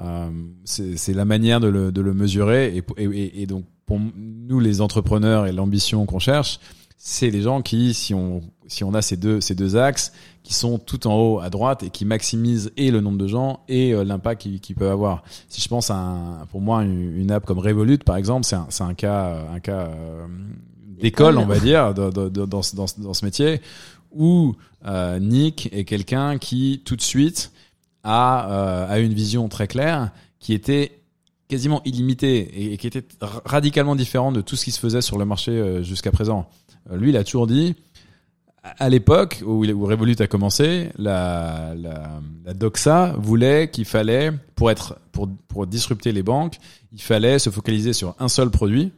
[0.00, 0.28] Euh,
[0.64, 4.80] c'est la manière de le, de le mesurer et, et, et, donc pour nous les
[4.80, 6.58] entrepreneurs et l'ambition qu'on cherche,
[6.96, 10.12] c'est les gens qui, si on, si on a ces deux, ces deux axes,
[10.42, 13.60] qui sont tout en haut à droite et qui maximisent et le nombre de gens
[13.68, 15.22] et l'impact qu'ils qui peuvent avoir.
[15.48, 18.56] Si je pense à un, pour moi une, une app comme Revolut par exemple, c'est
[18.56, 20.26] un, un cas, un cas euh,
[21.00, 23.60] d'école on va dire dans, dans, dans, dans, ce métier
[24.16, 24.54] où
[24.86, 27.52] euh, Nick est quelqu'un qui tout de suite
[28.02, 31.00] a, euh, a une vision très claire qui était
[31.48, 35.24] quasiment illimitée et, qui était radicalement différente de tout ce qui se faisait sur le
[35.24, 36.48] marché euh, jusqu'à présent.
[36.90, 37.74] Euh, lui, il a toujours dit,
[38.62, 44.70] à l'époque où, où Revolut a commencé, la, la, la Doxa voulait qu'il fallait, pour
[44.70, 46.56] être, pour, pour disrupter les banques,
[46.92, 48.92] il fallait se focaliser sur un seul produit,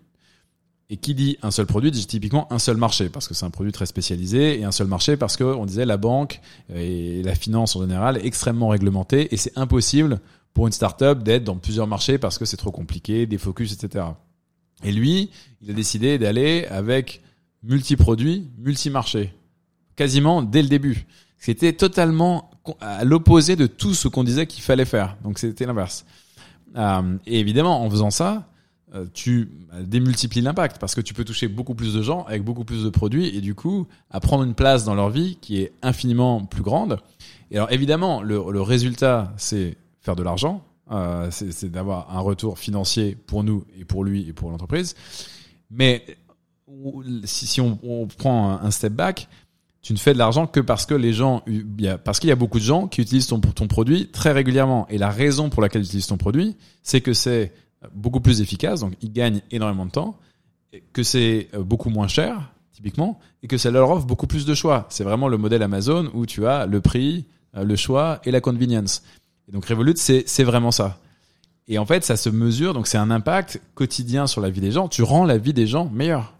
[0.88, 3.50] et qui dit un seul produit dit typiquement un seul marché parce que c'est un
[3.50, 6.40] produit très spécialisé et un seul marché parce que on disait la banque
[6.72, 10.20] et la finance en général est extrêmement réglementée et c'est impossible
[10.54, 14.04] pour une startup d'être dans plusieurs marchés parce que c'est trop compliqué, des focus, etc.
[14.84, 17.20] Et lui, il a décidé d'aller avec
[17.62, 19.34] multi-produits, multi-marchés,
[19.96, 21.06] quasiment dès le début.
[21.38, 25.16] C'était totalement à l'opposé de tout ce qu'on disait qu'il fallait faire.
[25.22, 26.06] Donc c'était l'inverse.
[26.76, 28.48] Euh, et évidemment, en faisant ça,
[29.12, 32.84] tu démultiplies l'impact parce que tu peux toucher beaucoup plus de gens avec beaucoup plus
[32.84, 36.44] de produits et du coup à prendre une place dans leur vie qui est infiniment
[36.44, 36.98] plus grande.
[37.50, 43.16] Et alors évidemment, le, résultat, c'est faire de l'argent, euh, c'est d'avoir un retour financier
[43.26, 44.94] pour nous et pour lui et pour l'entreprise.
[45.70, 46.04] Mais
[47.24, 49.28] si, on, prend un step back,
[49.82, 51.44] tu ne fais de l'argent que parce que les gens,
[52.04, 54.86] parce qu'il y a beaucoup de gens qui utilisent ton, ton produit très régulièrement.
[54.88, 57.52] Et la raison pour laquelle ils utilisent ton produit, c'est que c'est
[57.94, 60.18] beaucoup plus efficace, donc ils gagnent énormément de temps,
[60.92, 64.54] que c'est euh, beaucoup moins cher, typiquement, et que ça leur offre beaucoup plus de
[64.54, 64.86] choix.
[64.90, 67.24] C'est vraiment le modèle Amazon où tu as le prix,
[67.56, 69.02] euh, le choix et la convenience.
[69.48, 70.98] Et donc Revolut, c'est vraiment ça.
[71.68, 74.70] Et en fait, ça se mesure, donc c'est un impact quotidien sur la vie des
[74.70, 74.88] gens.
[74.88, 76.35] Tu rends la vie des gens meilleure.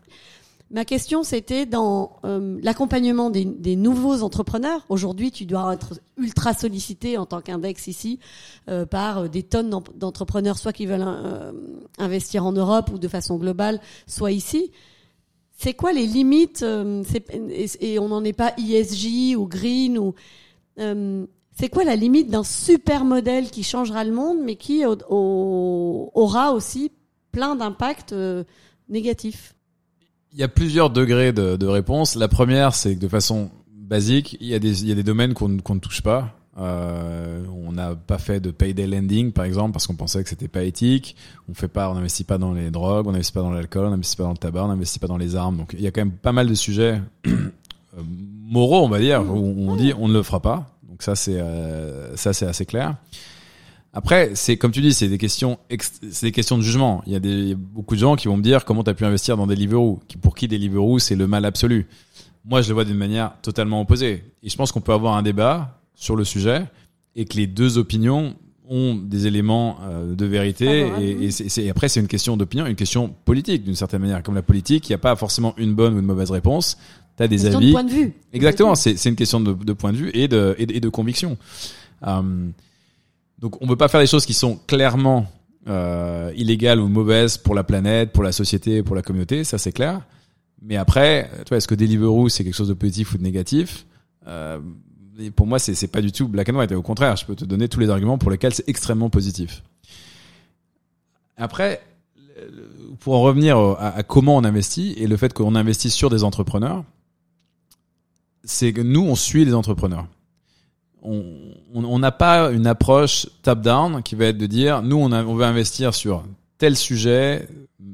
[0.71, 4.85] Ma question, c'était dans euh, l'accompagnement des, nouveaux entrepreneurs.
[4.89, 8.19] Aujourd'hui, tu dois être ultra sollicité en tant qu'index ici
[8.69, 11.07] euh, par euh, des tonnes d'entrepreneurs, soit qui veulent
[11.99, 14.73] investir en Europe ou de façon globale, soit ici.
[15.57, 16.65] C'est quoi les limites
[17.81, 20.15] et, on n'en est pas ESG ou green ou
[20.77, 26.11] C'est quoi la limite d'un super modèle qui changera le monde, mais qui au- au-
[26.15, 26.91] aura aussi
[27.31, 28.15] plein d'impacts
[28.89, 29.56] négatifs
[30.33, 32.15] Il y a plusieurs degrés de, de réponse.
[32.15, 35.03] La première, c'est que de façon basique, il y a des, il y a des
[35.03, 36.37] domaines qu'on qu'on ne touche pas.
[36.59, 40.49] Euh, on n'a pas fait de payday lending, par exemple, parce qu'on pensait que c'était
[40.49, 41.17] pas éthique.
[41.49, 43.91] On fait pas, on n'investit pas dans les drogues, on n'investit pas dans l'alcool, on
[43.91, 45.59] n'investit pas dans le tabac, on n'investit pas dans les armes.
[45.59, 48.03] Donc, il y a quand même pas mal de sujets euh,
[48.47, 50.71] moraux, on va dire, où on dit on ne le fera pas.
[50.89, 52.97] Donc ça, c'est euh, ça, c'est assez clair.
[53.99, 55.59] Après, c'est comme tu dis, c'est des questions,
[56.11, 57.03] c'est des questions de jugement.
[57.07, 58.85] Il y a des il y a beaucoup de gens qui vont me dire comment
[58.85, 61.87] tu as pu investir dans Deliveroo, qui pour qui Deliveroo c'est le mal absolu.
[62.45, 64.23] Moi, je le vois d'une manière totalement opposée.
[64.43, 66.65] Et je pense qu'on peut avoir un débat sur le sujet
[67.17, 68.37] et que les deux opinions
[68.69, 70.81] ont des éléments euh, de vérité.
[70.81, 70.85] Et,
[71.17, 71.25] oui.
[71.25, 74.23] et c'est- c'est- et après, c'est une question d'opinion, une question politique d'une certaine manière.
[74.23, 76.77] Comme la politique, il n'y a pas forcément une bonne ou une mauvaise réponse.
[77.17, 77.69] Tu as des Question avis.
[77.69, 78.13] de point de vue.
[78.35, 80.81] Exactement, c'est c'est une question de, de point de vue et de, et de, et
[80.81, 81.39] de conviction.
[82.07, 82.23] Euh,
[83.39, 85.27] donc on peut pas faire des choses qui sont clairement
[85.69, 89.73] euh, illégales ou mauvaises pour la planète, pour la société, pour la communauté, ça c'est
[89.73, 90.03] clair.
[90.63, 93.87] Mais après, est-ce que Deliveroo c'est quelque chose de positif ou de négatif?
[94.27, 94.59] Euh,
[95.35, 96.73] Pour moi, c'est pas du tout black and white.
[96.73, 99.63] Au contraire, je peux te donner tous les arguments pour lesquels c'est extrêmement positif.
[101.37, 101.81] Après,
[103.01, 106.23] pour en revenir à, à comment on investit et le fait qu'on investit sur des
[106.25, 106.85] entrepreneurs,
[108.45, 110.07] c'est que nous, on suit les entrepreneurs.
[111.75, 115.35] On n'a pas une approche top-down qui va être de dire, nous, on, a- on
[115.35, 116.25] veut investir sur
[116.59, 117.49] tel sujet
[117.81, 117.87] hum,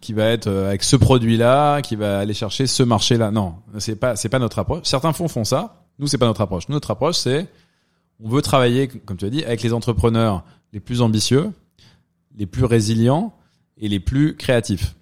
[0.00, 3.30] qui va être euh, avec ce produit-là, qui va aller chercher ce marché-là.
[3.30, 4.82] Non, c'est pas c'est pas notre approche.
[4.84, 5.82] Certains fonds font ça.
[5.98, 6.68] Nous, c'est pas notre approche.
[6.68, 7.46] Notre approche, c'est
[8.22, 11.50] on veut travailler, comme tu as dit, avec les entrepreneurs les plus ambitieux,
[12.38, 13.32] les plus résilients
[13.78, 14.94] et les plus créatifs.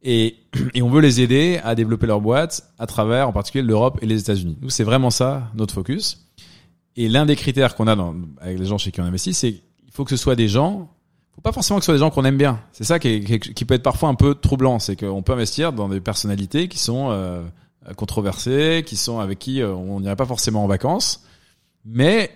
[0.02, 0.36] Et,
[0.80, 4.20] on veut les aider à développer leur boîte à travers, en particulier, l'Europe et les
[4.20, 4.56] États-Unis.
[4.60, 6.26] Nous, c'est vraiment ça notre focus.
[6.96, 9.52] Et l'un des critères qu'on a dans, avec les gens chez qui on investit, c'est
[9.52, 10.90] qu'il faut que ce soit des gens.
[11.34, 12.60] Faut pas forcément que ce soit des gens qu'on aime bien.
[12.72, 15.72] C'est ça qui, est- qui, peut être parfois un peu troublant, c'est qu'on peut investir
[15.72, 17.42] dans des personnalités qui sont euh,
[17.96, 21.24] controversées, qui sont avec qui euh, on n'irait pas forcément en vacances,
[21.84, 22.30] mais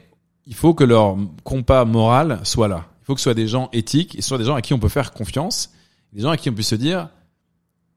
[0.46, 2.86] il faut que leur compas moral soit là.
[3.02, 4.72] Il faut que ce soit des gens éthiques et ce soit des gens à qui
[4.72, 5.72] on peut faire confiance,
[6.12, 7.08] des gens à qui on peut se dire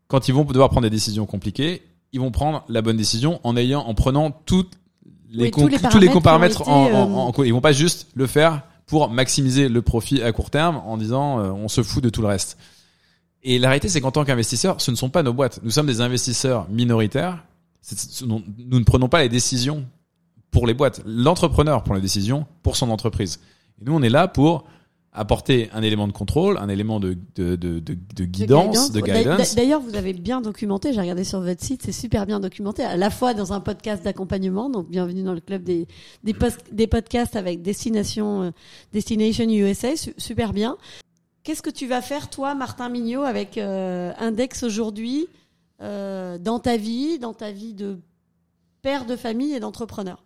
[0.08, 3.58] quand ils vont devoir prendre des décisions compliquées, ils vont prendre la bonne décision en
[3.58, 4.74] ayant, en prenant toutes
[5.30, 7.62] les, Oui, con- tous les tous les paramètres paramètres en, en- euh, en- ils vont
[7.62, 11.68] pas juste le faire pour maximiser le profit à court terme en disant euh, on
[11.68, 12.58] se fout de tout le reste.
[13.44, 15.60] Et la réalité, c'est qu'en tant qu'investisseur, ce ne sont pas nos boîtes.
[15.64, 17.44] Nous sommes des investisseurs minoritaires.
[18.26, 18.42] Nous
[18.80, 19.86] ne prenons pas les décisions
[20.52, 21.02] pour les boîtes.
[21.06, 23.40] L'entrepreneur prend les décisions pour son entreprise.
[23.82, 24.64] Et nous, on est là pour
[25.14, 29.18] apporter un élément de contrôle, un élément de, de, de, de, de guidance, de D'a-
[29.24, 29.56] guidance.
[29.56, 32.96] D'ailleurs, vous avez bien documenté, j'ai regardé sur votre site, c'est super bien documenté, à
[32.98, 35.88] la fois dans un podcast d'accompagnement, donc bienvenue dans le club des,
[36.24, 38.52] des, post- des podcasts avec Destination, euh,
[38.94, 40.78] Destination USA, su- super bien.
[41.44, 45.28] Qu'est-ce que tu vas faire, toi, Martin Mignot, avec euh, Index aujourd'hui,
[45.82, 47.98] euh, dans ta vie, dans ta vie de
[48.84, 50.24] père de famille et d'entrepreneur?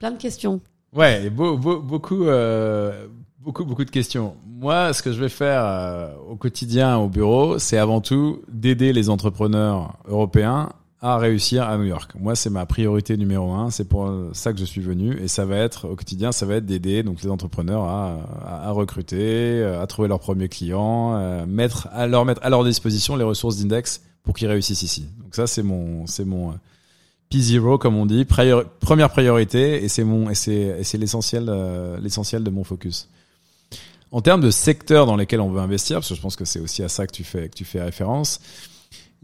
[0.00, 0.60] Plein de questions.
[0.94, 3.06] Ouais, beaucoup, euh,
[3.40, 4.36] beaucoup, beaucoup de questions.
[4.46, 8.92] Moi, ce que je vais faire euh, au quotidien au bureau, c'est avant tout d'aider
[8.92, 10.70] les entrepreneurs européens
[11.00, 12.12] à réussir à New York.
[12.18, 13.70] Moi, c'est ma priorité numéro un.
[13.70, 15.16] C'est pour ça que je suis venu.
[15.20, 19.60] Et ça va être au quotidien, ça va être d'aider donc les entrepreneurs à, recruter,
[19.60, 23.58] euh, à trouver leurs premiers clients, mettre à leur mettre à leur disposition les ressources
[23.58, 25.06] d'index pour qu'ils réussissent ici.
[25.22, 26.54] Donc ça, c'est mon, c'est mon
[27.30, 32.42] P0 comme on dit, première priorité et c'est mon et c'est c'est l'essentiel euh, l'essentiel
[32.42, 33.08] de mon focus.
[34.10, 36.60] En termes de secteurs dans lesquels on veut investir, parce que je pense que c'est
[36.60, 38.40] aussi à ça que tu fais que tu fais référence.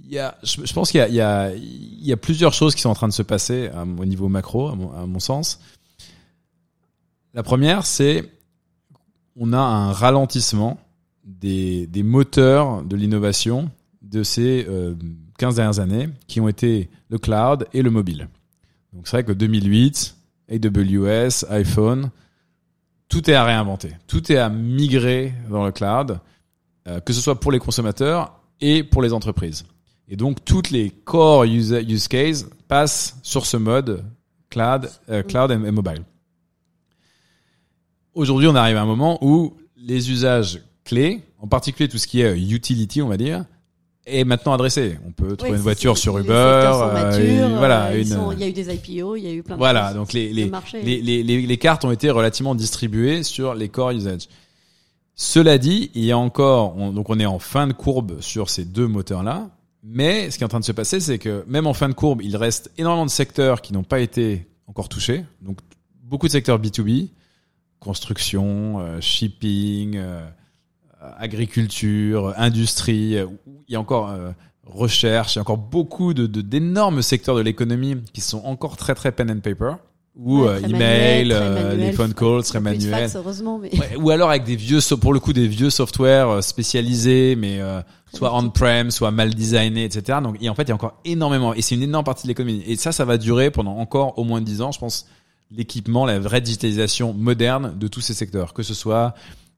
[0.05, 2.91] Il y a, je, pense qu'il y a, il y a plusieurs choses qui sont
[2.91, 5.61] en train de se passer au niveau macro, à mon, à mon sens.
[7.33, 8.29] La première, c'est
[9.37, 10.79] on a un ralentissement
[11.25, 13.71] des, des moteurs de l'innovation
[14.03, 14.95] de ces euh,
[15.39, 18.29] 15 dernières années qui ont été le cloud et le mobile.
[18.93, 20.17] Donc c'est vrai que 2008,
[20.51, 22.11] AWS, iPhone,
[23.09, 26.21] tout est à réinventer, tout est à migrer dans le cloud,
[26.87, 29.65] euh, que ce soit pour les consommateurs et pour les entreprises.
[30.09, 34.05] Et donc toutes les core use, use cases passent sur ce mode
[34.51, 36.03] cloud, euh, cloud et, mobile.
[38.15, 42.21] Aujourd'hui, on arrive à un moment où les usages clés, en particulier tout ce qui
[42.21, 43.45] est euh, utility, on va dire,
[44.07, 44.99] est maintenant adressé.
[45.07, 48.49] On peut trouver une voiture sur Uber, euh, voilà, euh, une, sont- il y a
[48.49, 49.89] eu des IPO, il y a eu plein de voilà.
[49.89, 49.97] choses.
[49.97, 53.69] Donc les Le les, les, les, les, les cartes ont été relativement distribuées sur les
[53.69, 54.29] core usage.
[55.17, 58.51] Cela dit, il y a encore, on- donc on est en fin de courbe sur
[58.51, 59.49] ces deux moteurs-là,
[59.83, 61.95] mais ce qui est en train de se passer, c'est que même en fin de
[61.95, 65.25] courbe, il reste énormément de secteurs qui n'ont pas été encore touchés.
[65.41, 65.59] Donc
[66.03, 67.09] beaucoup de secteurs B2B,
[67.81, 70.27] construction, euh, shipping, euh,
[71.19, 73.17] agriculture, industrie.
[73.17, 74.31] euh, où il y a encore euh,
[74.67, 78.77] recherche, il y a encore beaucoup de de- d'énormes secteurs de l'économie qui sont encore
[78.77, 79.75] très très pen and paper.
[80.17, 80.71] Ou Ouais, euh, email,
[81.29, 81.87] manuel, euh, manuel.
[81.89, 84.97] les phone calls très de fax, heureusement, mais Ouais, ou alors avec des vieux, so-
[84.97, 87.81] pour le coup, des vieux softwares euh, spécialisés, mais euh,
[88.15, 90.19] soit on-prem, soit mal designés, etc.
[90.23, 92.29] Donc, et en fait, il y a encore énormément, et c'est une énorme partie de
[92.29, 92.63] l'économie.
[92.65, 95.07] Et ça, ça va durer pendant encore au moins 10 ans, je pense,
[95.51, 99.15] l'équipement, la vraie digitalisation moderne de tous ces secteurs, que ce soit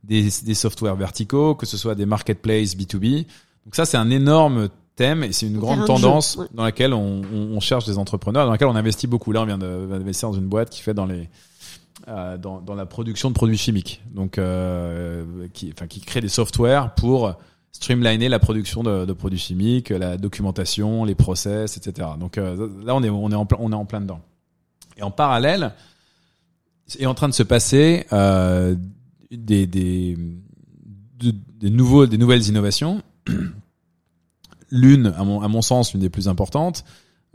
[0.07, 3.27] des, des softwares verticaux, que ce soit des marketplaces B2B.
[3.65, 6.47] Donc ça, c'est un énorme thème et c'est une grande jeu, tendance ouais.
[6.55, 9.33] dans laquelle on, on- on cherche des entrepreneurs, dans laquelle on investit beaucoup.
[9.33, 11.29] Là, on vient d'investir dans une boîte qui fait dans les
[12.09, 16.29] euh, dans, dans la production de produits chimiques, donc euh, qui, enfin, qui crée des
[16.29, 17.35] softwares pour
[17.73, 22.09] streamliner la production de, de produits chimiques, la documentation, les process, etc.
[22.21, 24.21] Donc euh, là, on est on est en plein on est en plein dedans.
[24.97, 25.73] Et en parallèle,
[26.99, 28.77] est en train de se passer euh,
[29.31, 30.17] des des
[31.19, 33.03] de- des nouveaux des nouvelles innovations.
[34.73, 36.85] L'une, à mon, sens, l'une des plus importantes,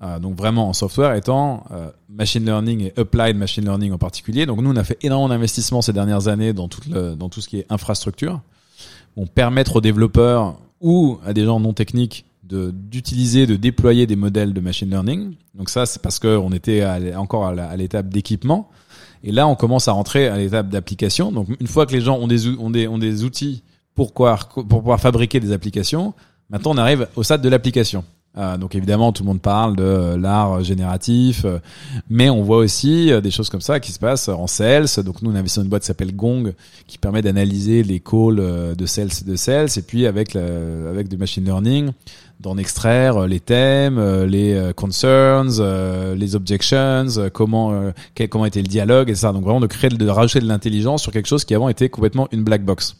[0.03, 4.45] euh, donc vraiment en software, étant euh, machine learning et applied machine learning en particulier.
[4.45, 7.39] Donc nous, on a fait énormément d'investissements ces dernières années dans tout, le, dans tout
[7.39, 8.41] ce qui est infrastructure.
[9.15, 14.51] Bon, permettre aux développeurs ou à des gens non techniques d'utiliser, de déployer des modèles
[14.53, 15.35] de machine learning.
[15.55, 18.69] Donc ça, c'est parce que on était encore à l'étape d'équipement.
[19.23, 21.31] Et là, on commence à rentrer à l'étape d'application.
[21.31, 23.63] Donc une fois que les gens ont des, ont des, ont des outils
[23.95, 26.13] pour pouvoir, pour pouvoir fabriquer des applications,
[26.49, 28.03] maintenant on arrive au stade de l'application.
[28.37, 31.59] Euh, donc évidemment, tout le monde parle de euh, l'art génératif, euh,
[32.09, 34.87] mais on voit aussi des choses comme ça qui se passent en sales.
[35.03, 36.53] Donc nous, on investit dans une boîte qui s'appelle Gong,
[36.87, 41.17] qui permet d'analyser les calls de sales de sales, et puis avec le, avec du
[41.17, 41.91] machine learning,
[42.41, 47.91] d'en extraire euh, les thèmes, euh, les euh, concerns, euh, les objections, euh, comment euh,
[48.15, 49.31] quel, comment était le dialogue et ça.
[49.31, 52.27] Donc vraiment de créer, de rajouter de l'intelligence sur quelque chose qui avant était complètement
[52.31, 52.97] une black box.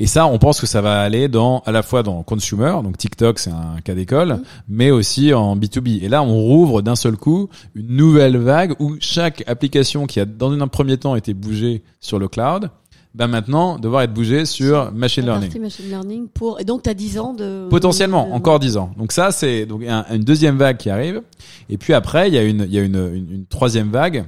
[0.00, 2.96] Et ça, on pense que ça va aller dans à la fois dans consumer, donc
[2.96, 6.04] TikTok c'est un cas d'école, mais aussi en B2B.
[6.04, 10.24] Et là, on rouvre d'un seul coup une nouvelle vague où chaque application qui a
[10.24, 12.70] dans un premier temps été bougée sur le cloud,
[13.14, 15.60] va maintenant devoir être bougée sur machine learning.
[15.60, 18.92] machine learning pour et donc tu as 10 ans de Potentiellement, de- encore 10 ans.
[18.96, 21.22] Donc ça, c'est donc un- une deuxième vague qui arrive.
[21.68, 24.24] Et puis après, il y a une, il y a une, une, une troisième vague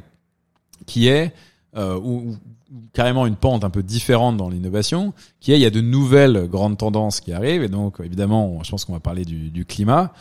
[0.87, 1.33] qui est
[1.77, 2.37] euh, ou, ou
[2.93, 6.47] carrément une pente un peu différente dans l'innovation, qui est il y a de nouvelles
[6.49, 7.63] grandes tendances qui arrivent.
[7.63, 10.13] Et donc évidemment, je pense qu'on va parler du, du climat,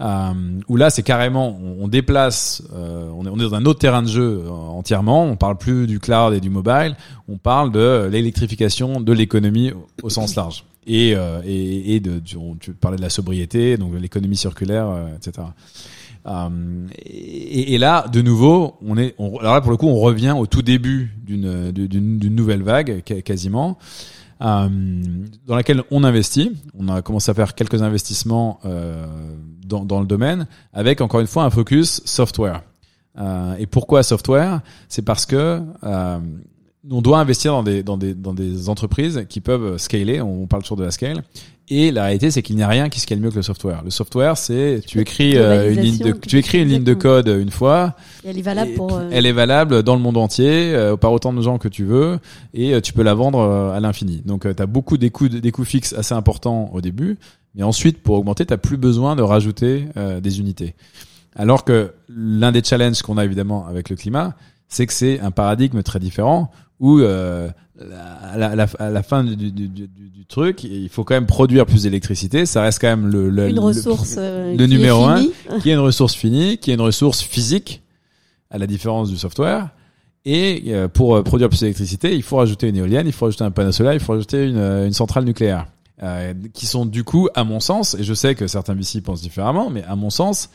[0.00, 0.32] euh,
[0.68, 4.02] où là c'est carrément on, déplace, euh, on, est, on est dans un autre terrain
[4.02, 5.24] de jeu euh, entièrement.
[5.24, 6.96] On parle plus du cloud et du mobile,
[7.28, 12.20] on parle de l'électrification de l'économie au, sens large et, euh, et, et de,
[12.60, 15.46] tu, parlais de la sobriété, donc de l'économie circulaire, etc.
[16.26, 20.46] Euh, et, là, de nouveau, on est, alors là pour le coup, on revient au
[20.46, 23.78] tout début d'une d'une nouvelle vague, quasiment,
[24.40, 24.68] euh,
[25.46, 26.52] dans laquelle on investit.
[26.78, 29.06] On a commencé à faire quelques investissements euh,
[29.66, 32.62] dans dans le domaine, avec encore une fois un focus software.
[33.58, 34.60] Et pourquoi software?
[34.88, 35.62] C'est parce que
[36.90, 40.20] on doit investir dans des, dans des, dans des entreprises qui peuvent scaler.
[40.20, 41.22] On parle toujours de la scale.
[41.70, 43.82] Et la réalité, c'est qu'il n'y a rien qui scale mieux que le software.
[43.82, 47.28] Le software, c'est tu écris euh, une ligne de, tu écris une ligne de code
[47.28, 47.94] une fois.
[48.22, 50.96] Et elle est valable et pour euh, Elle est valable dans le monde entier, euh,
[50.96, 52.18] par autant de gens que tu veux,
[52.52, 54.22] et tu peux la vendre à l'infini.
[54.26, 57.16] Donc, tu as beaucoup des coûts, des coûts fixes assez importants au début,
[57.54, 59.86] mais ensuite, pour augmenter, t'as plus besoin de rajouter
[60.22, 60.74] des unités.
[61.36, 64.34] Alors que l'un des challenges qu'on a évidemment avec le climat,
[64.68, 66.50] c'est que c'est un paradigme très différent
[66.84, 67.48] où euh,
[68.32, 71.04] à, la, à la- à la fin du, du, du, du- du truc, il faut
[71.04, 72.46] quand même produire plus d'électricité.
[72.46, 75.22] Ça reste quand même le, le, une le- ressource euh, le numéro un,
[75.62, 77.82] qui est une ressource finie, qui est une ressource physique,
[78.50, 79.68] à la différence du software.
[80.26, 83.50] Et euh, pour produire plus d'électricité, il faut rajouter une éolienne, il faut rajouter un
[83.50, 85.66] panneau solaire, il faut rajouter une, une centrale nucléaire.
[86.02, 89.22] Euh, qui sont du coup, à mon sens, et je sais que certains VC pensent
[89.22, 90.50] différemment, mais à mon sens,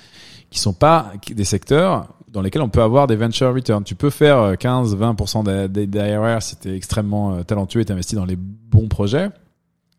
[0.52, 3.84] qui sont pas des secteurs dans lesquels on peut avoir des venture returns.
[3.84, 8.26] Tu peux faire euh, 15-20% d'ARR si tu es extrêmement euh, talentueux et t'investis dans
[8.26, 9.30] les bons projets,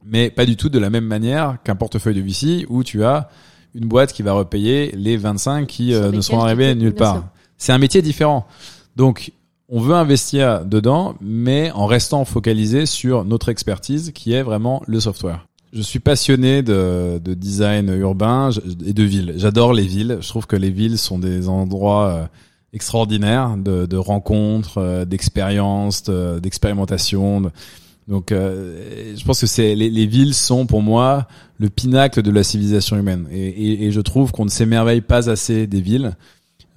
[0.05, 3.29] mais pas du tout de la même manière qu'un portefeuille de VC où tu as
[3.75, 7.25] une boîte qui va repayer les 25 qui euh, ne sont arrivés nulle part.
[7.57, 8.47] C'est un métier différent.
[8.97, 9.33] Donc,
[9.69, 14.99] on veut investir dedans, mais en restant focalisé sur notre expertise qui est vraiment le
[14.99, 15.47] software.
[15.73, 18.51] Je suis passionné de, de design urbain
[18.85, 19.35] et de villes.
[19.37, 20.19] J'adore les villes.
[20.21, 22.25] Je trouve que les villes sont des endroits euh,
[22.73, 27.41] extraordinaires de, de rencontres, euh, d'expériences, de- d'expérimentation.
[27.43, 27.51] de-
[28.09, 31.29] Donc, euh, je pense que c'est les, les villes sont pour moi
[31.59, 33.27] le pinacle de la civilisation humaine.
[33.31, 36.17] Et je trouve qu'on ne s'émerveille pas assez des villes.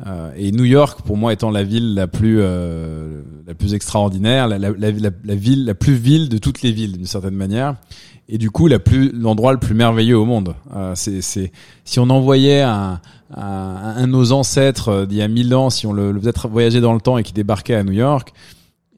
[0.05, 4.47] Euh, et New York, pour moi, étant la ville la plus euh, la plus extraordinaire,
[4.47, 4.57] la,
[5.35, 7.75] ville la plus ville de toutes les villes d'une certaine manière,
[8.27, 10.55] et du coup la plus l'endroit le plus merveilleux au monde.
[10.75, 11.51] Euh, c'est
[11.85, 12.99] si on envoyait un,
[13.35, 16.81] un, de nos ancêtres d'il y a mille ans, si on le, le faisait voyager
[16.81, 18.33] dans le temps et qui débarquait à New York,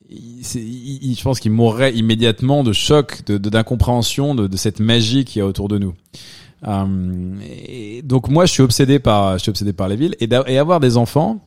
[0.10, 5.40] il, je pense qu'il mourrait immédiatement de choc, de d'incompréhension de, de, cette magie qu'il
[5.40, 5.94] y a autour de nous.
[6.68, 10.58] Euh, donc moi, je suis obsédé par, je suis obsédé par les villes et, et
[10.58, 11.46] avoir des enfants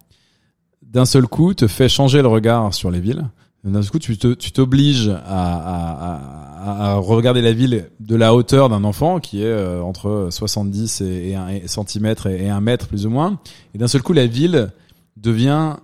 [0.82, 3.24] d'un seul coup te fait changer le regard sur les villes.
[3.64, 4.16] D'un seul coup, tu
[4.52, 9.82] t'obliges à, à, à, regarder la ville de la hauteur d'un enfant qui est euh,
[9.82, 13.40] entre 70 et, et 1 centimètre et, 1 mètre plus ou moins.
[13.74, 14.70] Et d'un seul coup, la ville
[15.16, 15.74] devient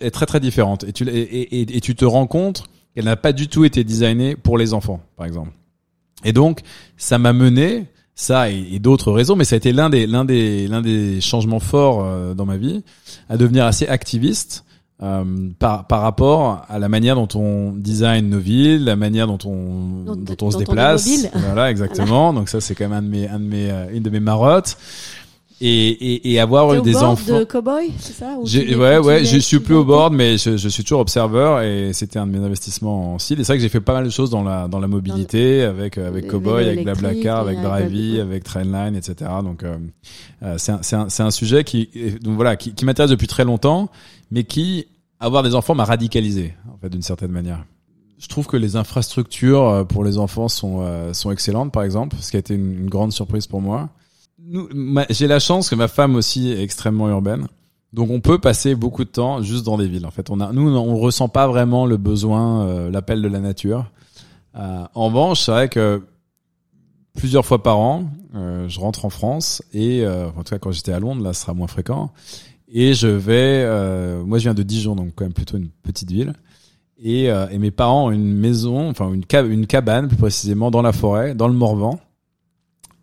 [0.00, 0.84] est très très différente.
[0.84, 2.64] Et tu et, et, et tu te rends compte
[2.94, 5.50] qu'elle n'a pas du tout été designée pour les enfants, par exemple.
[6.24, 6.60] Et donc,
[6.96, 10.24] ça m'a mené ça et, et d'autres raisons, mais ça a été l'un des l'un
[10.24, 12.82] des l'un des changements forts euh, dans ma vie,
[13.28, 14.64] à devenir assez activiste
[15.02, 15.24] euh,
[15.58, 20.04] par par rapport à la manière dont on design nos villes, la manière dont on
[20.04, 21.08] dont, dont on se déplace.
[21.34, 22.32] Voilà, exactement.
[22.32, 24.20] Donc ça c'est quand même un de mes un de mes euh, une de mes
[24.20, 24.76] marottes
[25.60, 27.38] et, et, et avoir des enfants.
[27.38, 30.82] de cowboy, c'est ça Ouais, ouais, je suis plus au board, mais je, je, suis
[30.82, 33.40] toujours observeur et c'était un de mes investissements en style.
[33.40, 35.62] Et c'est vrai que j'ai fait pas mal de choses dans la dans la mobilité,
[35.62, 39.30] avec avec cowboy, avec Blablacar, avec Drivey, avec Trainline, etc.
[39.42, 39.76] Donc euh,
[40.42, 41.88] euh, c'est un c'est un un sujet qui
[42.20, 43.88] donc voilà qui, qui m'intéresse depuis très longtemps,
[44.30, 44.86] mais qui
[45.20, 47.64] avoir des enfants m'a radicalisé en fait d'une certaine manière.
[48.18, 52.16] Je trouve que les infrastructures euh, pour les enfants sont euh, sont excellentes, par exemple,
[52.20, 53.90] ce qui a été une, une grande surprise pour moi
[55.10, 57.46] j'ai la chance que ma femme aussi est extrêmement urbaine.
[57.92, 60.04] Donc on peut passer beaucoup de temps juste dans des villes.
[60.04, 63.38] En fait, on a, nous, on ressent pas vraiment le besoin, euh, l'appel de la
[63.38, 63.90] nature.
[64.56, 66.02] Euh, en revanche, c'est vrai que
[67.16, 70.92] plusieurs fois par an, euh, je rentre en France et en tout cas quand j'étais
[70.92, 72.10] à Londres, là, ce sera moins fréquent.
[72.68, 73.64] Et je vais,
[74.24, 76.32] moi, je viens de Dijon, donc quand même plutôt une petite ville.
[76.98, 81.36] Et, et mes parents ont une maison, enfin une cabane plus précisément dans la forêt,
[81.36, 82.00] dans le Morvan.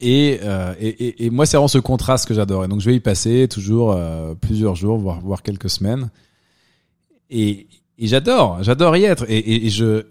[0.04, 2.66] Euh, et, et, et, moi, c'est vraiment ce contraste que j'adore.
[2.66, 6.10] Et donc, je vais y passer toujours euh, plusieurs jours, voire, voire quelques semaines.
[7.30, 9.26] Et, et j'adore, j'adore y être.
[9.30, 10.06] Et, et, je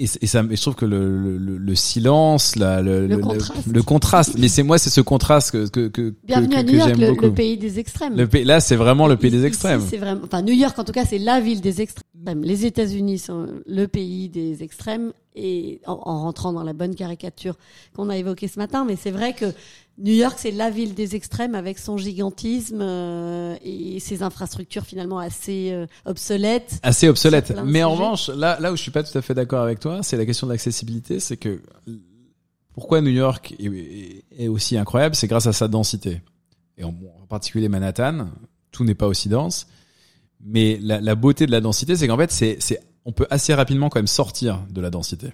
[0.00, 3.66] et, ça, je trouve que le, le, le silence, la, le, le, contraste.
[3.70, 4.38] le, contraste.
[4.38, 7.32] Mais c'est moi, c'est ce contraste que que que, Bienvenue que, à New York, le,
[7.32, 8.16] pays des extrêmes.
[8.16, 9.82] Le pays, là, c'est vraiment le pays des extrêmes.
[9.86, 12.42] C'est vraiment, enfin, New York, en tout cas, c'est la ville des extrêmes.
[12.42, 17.56] Les États-Unis sont le pays des extrêmes et en, rentrant dans la bonne caricature
[17.94, 19.46] qu'on a évoquée ce matin, mais c'est vrai que
[20.00, 25.18] New York, c'est la ville des extrêmes avec son gigantisme euh, et ses infrastructures finalement
[25.18, 26.80] assez euh, obsolètes.
[26.82, 27.52] Assez obsolètes.
[27.64, 30.02] Mais en revanche, là, là où je suis pas tout à fait d'accord avec toi,
[30.02, 31.20] c'est la question de l'accessibilité.
[31.20, 31.60] C'est que
[32.72, 36.22] pourquoi New York est, est aussi incroyable, c'est grâce à sa densité.
[36.78, 38.28] Et en, en particulier Manhattan,
[38.72, 39.66] tout n'est pas aussi dense.
[40.42, 43.88] Mais la, la beauté de la densité, c'est qu'en fait, c'est on peut assez rapidement
[43.88, 45.32] quand même sortir de la densité.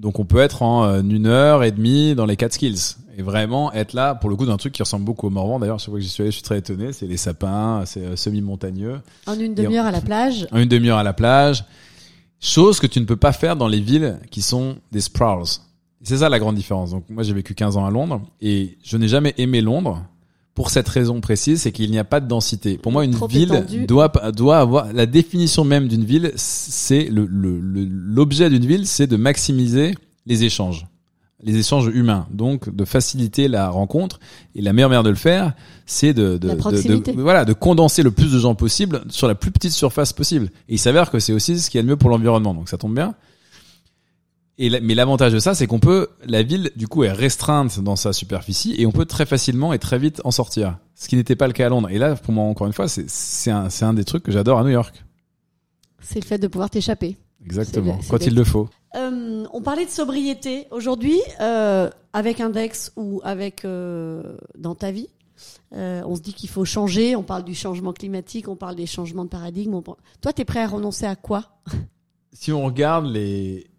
[0.00, 3.22] Donc on peut être en euh, une heure et demie dans les quatre skills et
[3.22, 5.60] vraiment être là pour le coup d'un truc qui ressemble beaucoup au Morvan.
[5.60, 6.94] D'ailleurs, chaque fois que j'y suis allé, je suis très étonné.
[6.94, 9.00] C'est les sapins, c'est euh, semi-montagneux.
[9.26, 10.46] En une demi-heure à la plage.
[10.52, 11.66] En une demi-heure à la plage.
[12.40, 15.44] Chose que tu ne peux pas faire dans les villes qui sont des sprawls.
[16.02, 16.92] C'est ça la grande différence.
[16.92, 20.02] Donc moi j'ai vécu 15 ans à Londres et je n'ai jamais aimé Londres
[20.54, 22.76] pour cette raison précise, c'est qu'il n'y a pas de densité.
[22.76, 26.32] Pour moi, une ville doit doit avoir la définition même d'une ville.
[26.36, 29.94] C'est le l'objet d'une ville, c'est de maximiser
[30.26, 30.86] les échanges,
[31.42, 32.26] les échanges humains.
[32.30, 34.18] Donc, de faciliter la rencontre.
[34.54, 35.54] Et la meilleure manière de le faire,
[35.86, 39.52] c'est de de, de, voilà de condenser le plus de gens possible sur la plus
[39.52, 40.50] petite surface possible.
[40.68, 42.54] Et il s'avère que c'est aussi ce qui est le mieux pour l'environnement.
[42.54, 43.14] Donc, ça tombe bien.
[44.62, 47.96] Et mais l'avantage de ça, c'est qu'on peut, la ville, du coup, est restreinte dans
[47.96, 50.76] sa superficie et on peut très facilement et très vite en sortir.
[50.94, 51.88] Ce qui n'était pas le cas à Londres.
[51.88, 54.68] Et là, pour moi, encore une fois, c'est, un, des trucs que j'adore à New
[54.68, 55.02] York.
[56.02, 57.16] C'est le fait de pouvoir t'échapper.
[57.42, 57.98] Exactement.
[58.10, 58.68] Quand il le faut.
[58.96, 65.08] Euh, on parlait de sobriété aujourd'hui, euh, avec Index ou avec euh, dans ta vie.
[65.72, 67.16] Euh, on se dit qu'il faut changer.
[67.16, 69.72] On parle du changement climatique, on parle des changements de paradigme.
[69.72, 69.82] On...
[70.20, 71.62] Toi, t'es prêt à renoncer à quoi?
[72.34, 73.70] Si on regarde les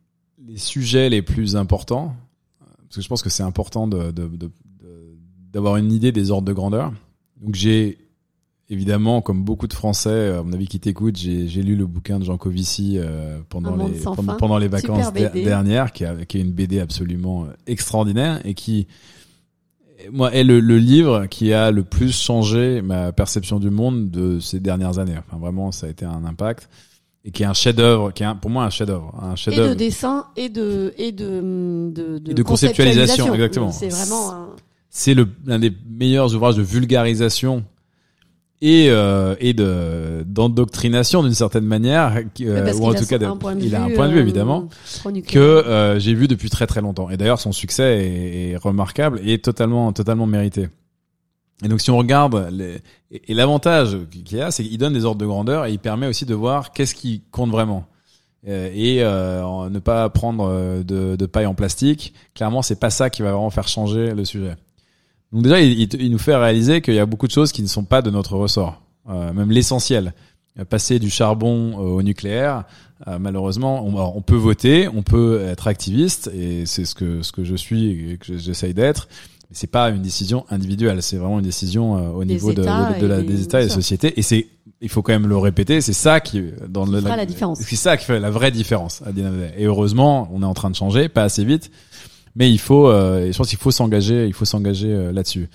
[0.48, 2.16] les sujets les plus importants,
[2.60, 4.52] parce que je pense que c'est important de, de, de,
[5.52, 6.94] d'avoir une idée des ordres de grandeur.
[7.42, 7.98] Donc j'ai
[8.70, 12.20] évidemment, comme beaucoup de Français, à mon avis qui t'écoutent, j'ai, j'ai lu le bouquin
[12.20, 16.42] de Jean Covici euh, pendant, les, pendant, pendant, les vacances dernières, qui, a, qui est
[16.42, 18.88] une BD absolument euh, extraordinaire et qui,
[20.12, 24.40] moi, est le, le, livre qui a le plus changé ma perception du monde de
[24.40, 25.18] ces dernières années.
[25.18, 26.70] Enfin, vraiment, ça a été un impact
[27.24, 29.74] et qui est un chef-d'œuvre, qui est pour moi un chef-d'œuvre, un chef Et de
[29.74, 33.72] dessin et de et de de, de, de conceptualisation, exactement.
[33.72, 34.48] C'est vraiment.
[34.90, 37.64] C'est le l'un des meilleurs ouvrages de vulgarisation
[38.62, 43.38] et euh, et de d'endoctrination d'une certaine manière euh, ou en tout cas de- un
[43.60, 44.68] il a un point de vue euh, évidemment
[45.28, 49.20] que euh, j'ai vu depuis très très longtemps et d'ailleurs son succès est, est remarquable
[49.26, 50.70] et totalement totalement mérité
[51.64, 52.82] et donc si on regarde les,
[53.12, 56.08] et, l'avantage qu'il y a c'est qu'il donne des ordres de grandeur et il permet
[56.08, 57.86] aussi de voir qu'est-ce qui compte vraiment.
[58.48, 62.90] Euh, et euh, ne pas prendre euh, de, de paille en plastique clairement c'est pas
[62.90, 64.56] ça qui va vraiment faire changer le sujet.
[65.32, 67.86] Donc déjà il, nous fait réaliser qu'il y a beaucoup de choses qui ne sont
[67.86, 68.82] pas de notre ressort.
[69.10, 70.14] Euh, même l'essentiel.
[70.60, 72.66] Euh, passer du charbon au nucléaire
[73.08, 77.32] euh, malheureusement, on, on peut voter, on peut être activiste, et c'est ce que ce
[77.32, 79.08] que je suis et que j'essaye d'être.
[79.52, 82.62] Mais c'est pas une décision individuelle, c'est vraiment une décision euh, au Des niveau de,
[82.62, 84.18] États de- de la- des- des États et des sociétés.
[84.18, 84.48] Et c'est,
[84.80, 87.60] il faut quand même le répéter, c'est ça qui dans le, fera la différence.
[87.60, 89.02] C'est ça qui fait la vraie différence.
[89.06, 89.12] à.
[89.58, 91.70] Et heureusement, on est en train de changer, pas assez vite,
[92.36, 95.50] mais il faut, euh, je pense qu'il faut s'engager, il faut s'engager euh, là-dessus.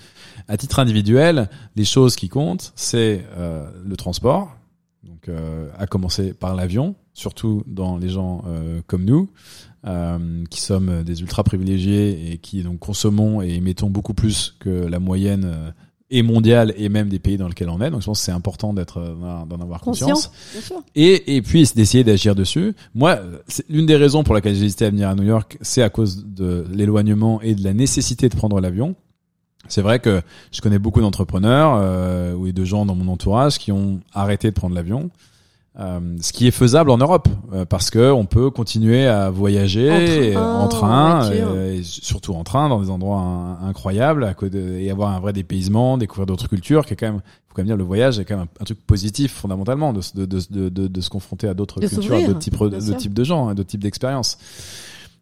[0.47, 4.55] À titre individuel, les choses qui comptent, c'est euh, le transport,
[5.03, 9.27] donc euh, à commencer par l'avion, surtout dans les gens euh, comme nous,
[9.85, 14.69] euh, qui sommes des ultra privilégiés et qui donc consommons et émettons beaucoup plus que
[14.69, 15.71] la moyenne euh,
[16.09, 17.91] et mondiale et même des pays dans lesquels on est.
[17.91, 20.31] Donc je pense que c'est important d'être euh, d'en avoir Conscient, conscience.
[20.53, 20.83] bien sûr.
[20.95, 22.73] Et, et puis d'essayer d'agir dessus.
[22.95, 23.19] Moi,
[23.69, 26.25] l'une des raisons pour laquelle j'ai hésité à venir à New York, c'est à cause
[26.25, 28.95] de l'éloignement et de la nécessité de prendre l'avion.
[29.67, 30.21] C'est vrai que
[30.51, 34.53] je connais beaucoup d'entrepreneurs euh, ou de gens dans mon entourage qui ont arrêté de
[34.55, 35.09] prendre l'avion.
[35.79, 39.91] Euh, ce qui est faisable en Europe euh, parce que on peut continuer à voyager
[40.33, 41.47] En train, en train, en voiture.
[41.51, 45.09] euh, et surtout en train dans des endroits in- incroyables à côté de- et avoir
[45.13, 47.83] un vrai dépaysement, découvrir d'autres cultures qui est quand même faut quand même dire le
[47.83, 51.01] voyage est quand même un, un truc positif fondamentalement de, se- de, de, de, de,
[51.01, 53.83] se confronter à d'autres cultures, à d'autres types, de types de gens, à d'autres types
[53.83, 54.39] d'expériences.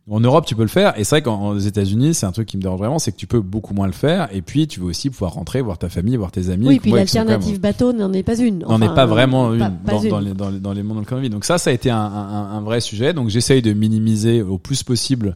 [0.08, 1.00] En Europe, tu peux le faire.
[1.00, 3.26] Et c'est vrai qu'aux États-Unis, c'est un truc qui me dérange vraiment, c'est que tu
[3.26, 4.30] peux beaucoup moins le faire.
[4.32, 6.68] Et puis, tu veux aussi pouvoir rentrer, voir ta famille, voir tes amis.
[6.68, 8.60] Oui, puis quand même- l'alternative bateau n'en est pas une.
[8.60, 10.10] n'en Enfin, est pas vraiment euh, une, pas- pas dans, une.
[10.10, 11.30] dans les, dans, les, dans les mondes dans lesquels on vit.
[11.32, 13.14] Donc ça, ça a été un, un, un vrai sujet.
[13.14, 15.36] Donc j'essaye de minimiser au plus possible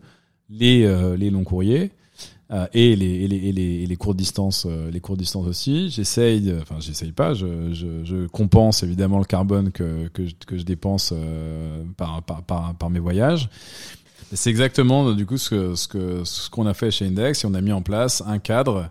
[0.52, 1.90] les, euh, les longs courriers.
[2.52, 5.46] euh, et les et les et les, et les courtes distances euh, les courtes distances
[5.46, 10.34] aussi j'essaye enfin j'essaye pas je, je je compense évidemment le carbone que que je,
[10.48, 13.50] que je dépense euh, par, par par par mes voyages
[14.08, 17.44] Et c'est exactement du coup ce que ce que ce qu'on a fait chez Index
[17.44, 18.90] et on a mis en place un cadre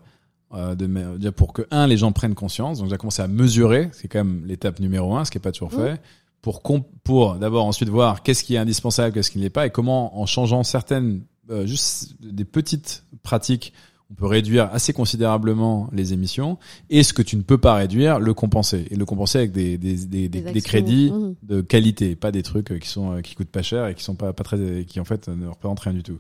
[0.55, 4.09] euh, de pour que un les gens prennent conscience donc j'ai commencé à mesurer c'est
[4.09, 5.83] quand même l'étape numéro un ce qui est pas toujours Mmh.
[5.83, 6.01] fait
[6.41, 6.63] pour
[7.05, 10.19] pour d'abord ensuite voir qu'est-ce qui est indispensable qu'est-ce qui ne l'est pas et comment
[10.21, 13.73] en changeant certaines euh, juste des petites pratiques
[14.11, 16.57] on peut réduire assez considérablement les émissions
[16.89, 19.77] et ce que tu ne peux pas réduire le compenser et le compenser avec des
[19.77, 21.35] des des, des, crédits Mhm.
[21.43, 24.15] de qualité, pas des trucs qui sont euh, qui coûtent pas cher et qui sont
[24.15, 26.19] pas pas très qui en fait ne représentent rien du tout.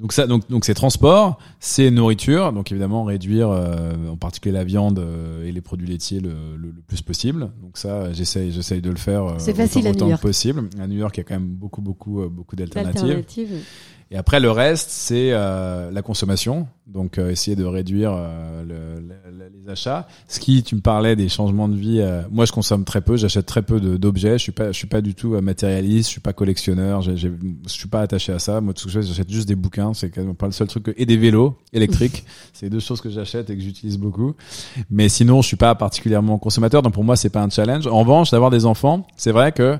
[0.00, 4.64] Donc ça donc donc c'est transport, c'est nourriture, donc évidemment réduire euh, en particulier la
[4.64, 7.50] viande euh, et les produits laitiers le, le, le plus possible.
[7.62, 10.22] Donc ça j'essaye j'essaye de le faire euh, C'est facile autant, à New York.
[10.22, 10.68] possible.
[10.80, 13.24] À New York, il y a quand même beaucoup beaucoup euh, beaucoup d'alternatives.
[14.14, 16.68] Et après, le reste, c'est euh, la consommation.
[16.86, 20.06] Donc, euh, essayer de réduire euh, le- le- le- les achats.
[20.28, 22.00] Ce qui, tu me parlais des changements de vie.
[22.02, 23.16] euh, moi, je consomme très peu.
[23.16, 24.32] J'achète très peu d'objets.
[24.32, 26.08] Je suis pas, je suis pas du tout euh, matérialiste.
[26.08, 27.00] Je suis pas collectionneur.
[27.00, 27.32] j'ai- j'ai-
[27.66, 28.60] je suis pas attaché à ça.
[28.60, 29.94] Moi, tout ce que j'achète juste des bouquins.
[29.94, 30.82] C'est quand même pas le seul truc.
[30.82, 32.24] que- et des vélos électriques.
[32.52, 34.34] c'est les deux choses que j'achète et que j'utilise beaucoup.
[34.90, 36.82] Mais sinon, je suis pas particulièrement consommateur.
[36.82, 37.86] Donc, pour moi, c'est pas un challenge.
[37.86, 39.78] En revanche, d'avoir des enfants, c'est vrai que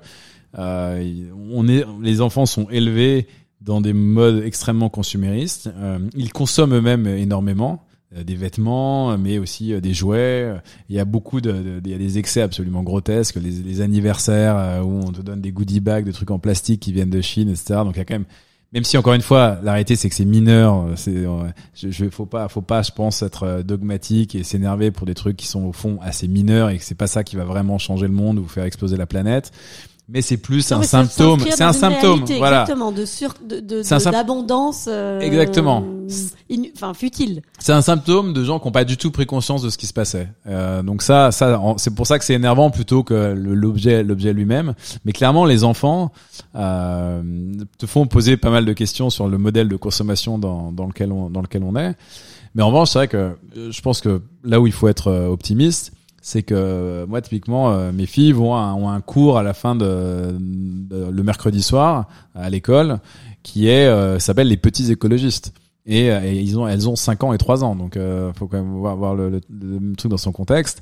[0.58, 3.26] euh, on est, les enfants sont élevés
[3.64, 5.70] dans des modes extrêmement consuméristes.
[5.76, 7.84] Euh, ils consomment eux-mêmes énormément
[8.16, 10.52] euh, des vêtements, mais aussi euh, des jouets.
[10.88, 13.80] Il y a beaucoup de, de- il y a des excès absolument grotesques, les, les
[13.80, 17.20] anniversaires où on te donne des goodie bags, des trucs en plastique qui viennent de
[17.20, 17.80] Chine, etc.
[17.84, 18.26] Donc il y a quand même
[18.72, 21.24] même si encore une fois, la c'est que c'est mineur, c'est,
[21.74, 25.36] je, je, faut pas, faut pas, je pense, être dogmatique et s'énerver pour des trucs
[25.36, 28.06] qui sont au fond assez mineurs et que c'est pas ça qui va vraiment changer
[28.06, 29.52] le monde ou faire exploser la planète.
[30.08, 32.62] Mais c'est plus Non, un symptôme, c'est un symptôme, réalité, voilà.
[32.62, 34.86] Exactement, de sur, de, de, d'abondance.
[34.88, 35.84] euh, Exactement.
[36.74, 37.40] Enfin, futile.
[37.58, 39.86] C'est un symptôme de gens qui n'ont pas du tout pris conscience de ce qui
[39.86, 40.28] se passait.
[40.46, 44.74] Euh, donc ça, ça, c'est pour ça que c'est énervant plutôt que l'objet, l'objet lui-même.
[45.04, 46.12] Mais clairement, les enfants
[46.56, 47.22] euh,
[47.78, 51.12] te font poser pas mal de questions sur le modèle de consommation dans, dans lequel
[51.12, 51.94] on, dans lequel on est.
[52.54, 53.16] Mais en revanche, c'est vrai que
[53.56, 55.92] euh, je pense que là où il faut être euh, optimiste,
[56.24, 59.52] c'est que euh, moi typiquement euh, mes filles vont à ont un cours à la
[59.54, 60.38] fin de,
[60.90, 62.98] le mercredi soir à l'école
[63.42, 65.52] qui est euh, s'appelle les petits écologistes.
[65.84, 67.74] Et, euh, ils ont elles ont 5 ans et 3 ans.
[67.74, 70.80] Donc euh, faut quand même voir, le, le- le truc dans son contexte.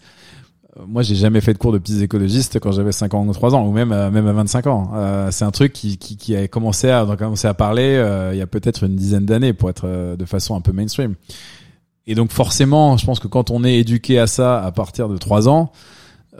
[0.78, 3.32] Euh, moi j'ai jamais fait de cours de petits écologistes quand j'avais 5 ans ou
[3.32, 4.90] 3 ans ou même même à 25 ans.
[5.30, 7.94] C'est un truc qui, qui, qui a commencé à, on a commencé à parler
[8.32, 11.14] il y a peut-être une dizaine d'années pour être de façon un peu mainstream
[12.06, 15.16] Et donc forcément, je pense que quand on est éduqué à ça à partir de
[15.16, 15.70] trois ans,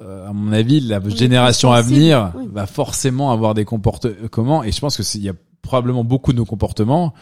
[0.03, 2.45] euh, à mon avis, la génération à venir oui.
[2.53, 4.65] va forcément avoir des comportements.
[4.65, 7.13] Et je pense que c'est- il y a probablement beaucoup de nos comportements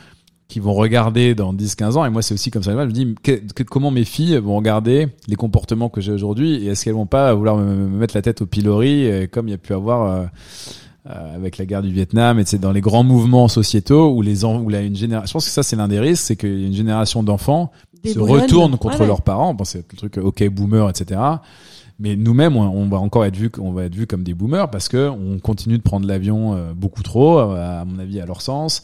[0.46, 2.04] qui vont regarder dans 10-15 ans.
[2.06, 2.72] Et moi, c'est aussi comme ça.
[2.72, 6.54] Je me dis que- que- comment mes filles vont regarder les comportements que j'ai aujourd'hui
[6.64, 9.48] et est-ce qu'elles vont pas vouloir me, me mettre la tête au pilori euh, comme
[9.48, 10.24] il y a pu avoir euh,
[11.10, 14.44] euh, avec la guerre du Vietnam et c'est dans les grands mouvements sociétaux où les
[14.44, 15.26] où là une génération.
[15.28, 17.70] Je pense que ça c'est l'un des risques, c'est qu'il y a une génération d'enfants
[18.02, 19.06] Des se retournent contre Ouais, ouais.
[19.06, 19.54] leurs parents.
[19.54, 21.20] Bon, c'est le truc OK boomer, etc.
[22.00, 24.70] Mais nous-mêmes, on, on va encore être vu, on va être vu comme des boomers
[24.70, 28.26] parce que on continue de prendre l'avion euh, beaucoup trop, euh, à mon avis, à
[28.26, 28.82] leur sens.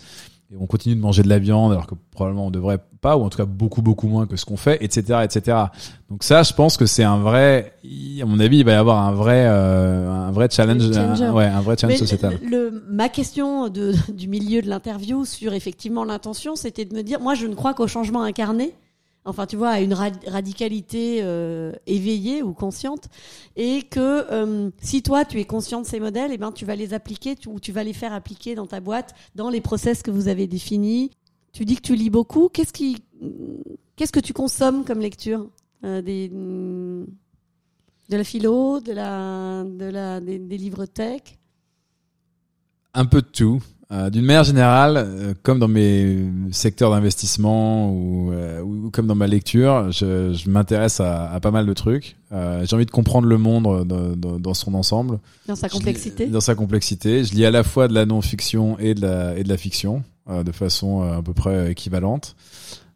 [0.52, 3.22] Et on continue de manger de la viande alors que probablement on devrait pas, ou
[3.22, 5.56] en tout cas beaucoup beaucoup moins que ce qu'on fait, etc., etc.
[6.10, 7.72] Donc ça, je pense que c'est un vrai,
[8.20, 11.46] à mon avis, il va y avoir un vrai, euh, un vrai challenge, un, ouais,
[11.46, 12.38] un vrai challenge Mais sociétal.
[12.42, 17.02] le, le- ma question de, du milieu de l'interview sur effectivement l'intention, c'était de me
[17.02, 18.74] dire, moi je ne crois qu'au changement incarné,
[19.24, 23.08] enfin tu vois, à une ra- radicalité euh, éveillée ou consciente,
[23.56, 26.76] et que euh, si toi tu es conscient de ces modèles, et ben tu vas
[26.76, 30.10] les appliquer ou tu vas les faire appliquer dans ta boîte, dans les process que
[30.10, 31.10] vous avez définis.
[31.52, 32.48] Tu dis que tu lis beaucoup.
[32.48, 33.02] Qu'est-ce qui,
[33.96, 35.48] qu'est-ce que tu consommes comme lecture
[35.84, 41.20] Euh, des, de la philo, de la, de la, des, des livres tech?
[42.94, 43.60] Un peu de tout.
[43.92, 49.14] Euh, D'une manière générale, euh, comme dans mes secteurs d'investissement ou, euh, ou comme dans
[49.14, 52.16] ma lecture, je, je m'intéresse à, à pas mal de trucs.
[52.32, 55.20] J'ai envie de comprendre le monde dans, son ensemble.
[55.46, 56.26] Dans sa Je complexité.
[56.26, 57.22] dans sa complexité.
[57.22, 60.02] Je lis à la fois de la non-fiction et de la, et de la fiction,
[60.28, 62.34] de façon à peu près équivalente.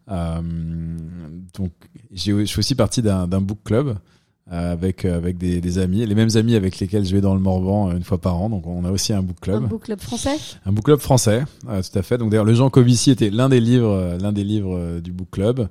[0.09, 1.71] Donc,
[2.11, 3.95] j'ai- je fais aussi partie d'un d'un book club
[4.51, 7.39] avec, euh, avec des, des amis, les mêmes amis avec lesquels je vais dans le
[7.39, 8.49] Morvan euh, une fois par an.
[8.49, 9.63] Donc, on a aussi un book club.
[9.63, 10.35] Un book club français.
[10.65, 12.17] Un book club français, euh, tout à fait.
[12.17, 15.11] Donc d'ailleurs, le Jean Covici était l'un des livres, euh, l'un des livres euh, du
[15.11, 15.67] book club.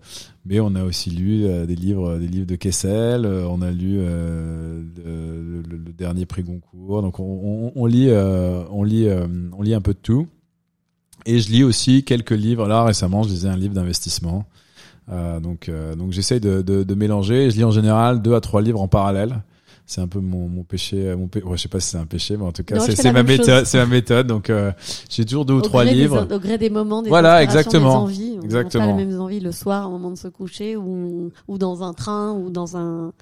[0.47, 3.25] Mais on a aussi lu euh, des livres, des livres de Kessel.
[3.27, 7.03] euh, on a lu euh, de- le, le dernier prix Goncourt.
[7.03, 9.27] Donc on, on, on lit, euh, on lit, euh,
[9.59, 10.27] on lit un peu de tout.
[11.27, 12.67] Et je lis aussi quelques livres.
[12.69, 14.47] Là récemment, je lisais un livre d'investissement.
[15.11, 17.51] Euh, donc, euh, donc j'essaye de, de, de mélanger.
[17.51, 19.43] Je lis en général deux à trois livres en parallèle.
[19.87, 21.15] C'est un peu mon, mon péché.
[21.17, 21.43] Mon pé...
[21.43, 23.65] ouais, je sais pas si c'est un péché, mais en tout cas, c'est ma méthode.
[23.65, 24.27] C'est ma méthode.
[24.27, 24.71] Donc, euh,
[25.09, 26.27] j'ai toujours deux ou Au trois gré des- livres.
[26.31, 27.91] au gré des moments, des Voilà, exactement.
[28.07, 28.37] des envies.
[28.39, 28.85] On Exactement.
[28.93, 31.95] pas les mêmes envies le soir au moment de se coucher ou, ou dans un
[31.95, 33.13] train ou dans un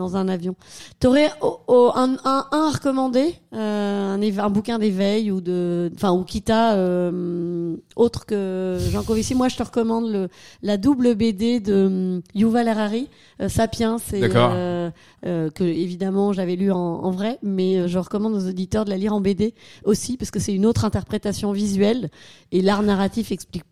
[0.00, 0.56] dans un avion.
[0.98, 6.10] T'aurais oh, oh, un, un, un à recommander, euh, un, bouquin d'éveil ou de, enfin
[6.12, 9.34] ou qui t'a euh, autre que Jean Covici.
[9.34, 10.28] Moi, je te recommande le
[10.62, 13.08] la double BD de hum, Yuval Harari,
[13.40, 13.98] euh, Sapiens.
[14.12, 14.90] Euh,
[15.26, 18.90] euh, que évidemment j'avais lu en, en vrai, mais euh, je recommande aux auditeurs de
[18.90, 22.08] la lire en BD aussi parce que c'est une autre interprétation visuelle
[22.52, 23.64] et l'art narratif explique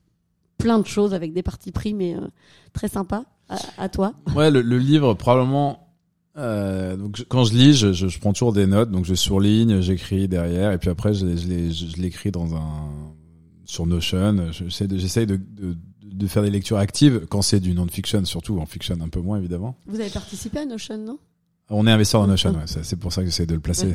[0.59, 2.21] plein de choses avec des parties pris, mais euh,
[2.75, 3.25] très sympa.
[3.51, 4.13] À, à toi.
[4.37, 5.88] Ouais, le, le livre probablement.
[6.39, 9.15] Euh, donc je- quand je lis, je, je, je prends toujours des notes, donc je
[9.15, 12.69] surligne, j'écris derrière, et puis après je, je l'ai- je, je l'écris dans un
[13.65, 14.51] sur Notion.
[14.53, 18.59] J'essaie de, j'essaie de, de, de faire des lectures actives quand c'est du non-fiction, surtout
[18.61, 19.77] en fiction un peu moins évidemment.
[19.87, 21.19] Vous avez participé à Notion, non?
[21.71, 23.93] On est investisseur dans Notion, ouais, ça, c'est pour ça que j'essaie de le placer.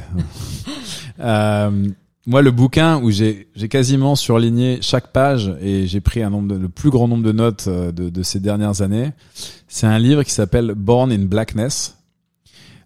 [1.19, 1.87] euh,
[2.25, 6.53] moi, le bouquin où j'ai j'ai quasiment surligné chaque page et j'ai pris un nombre
[6.53, 9.11] de, le plus grand nombre de notes euh, de, de ces dernières années,
[9.67, 11.97] c'est un livre qui s'appelle Born in Blackness,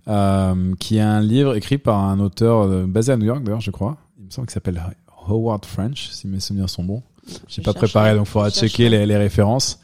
[0.08, 3.62] euh, qui est un livre écrit par un auteur euh, basé à New York d'ailleurs,
[3.62, 3.98] je crois.
[4.20, 4.82] Il me semble qu'il s'appelle
[5.28, 7.04] Howard French, si mes souvenirs sont bons.
[7.48, 9.80] J'ai pas préparé, donc il faudra je checker les, les références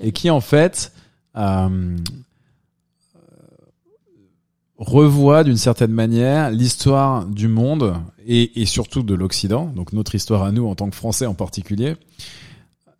[0.00, 0.92] et qui en fait
[1.36, 1.96] euh,
[4.78, 7.94] revoit d'une certaine manière l'histoire du monde
[8.26, 11.34] et, et surtout de l'Occident, donc notre histoire à nous en tant que Français en
[11.34, 11.96] particulier,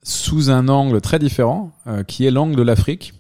[0.03, 3.15] sous un angle très différent, euh, qui est l'angle de l'Afrique.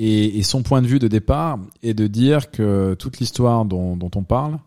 [0.00, 3.96] Et, et son point de vue de départ est de dire que toute l'histoire dont,
[3.96, 4.58] dont on parle,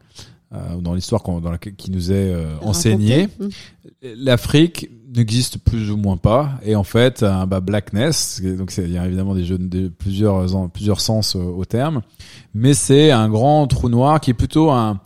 [0.54, 3.56] euh, dans l'histoire laquelle- qui nous est euh, enseignée, Raconté.
[4.18, 6.60] l'Afrique n'existe plus ou moins pas.
[6.64, 10.46] Et en fait un bah, blackness donc il y a évidemment des jeux de plusieurs
[10.70, 12.02] plusieurs sens euh, au terme.
[12.54, 15.00] Mais c'est un grand trou noir qui est plutôt un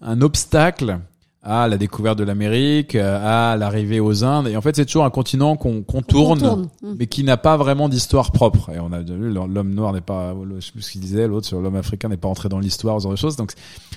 [0.00, 0.98] un obstacle
[1.42, 5.10] à la découverte de l'Amérique à l'arrivée aux Indes et en fait c'est toujours un
[5.10, 6.68] continent qu'on On tourne contourne.
[6.82, 6.94] Mm.
[6.98, 8.70] mais qui n'a pas vraiment d'histoire propre.
[8.70, 11.26] Et on a déjà vu, l'homme noir n'est pas, je sais plus ce qu'il disait,
[11.26, 13.36] l'autre sur l'homme africain n'est pas entré dans l'histoire, ce genre de choses.
[13.36, 13.52] Donc,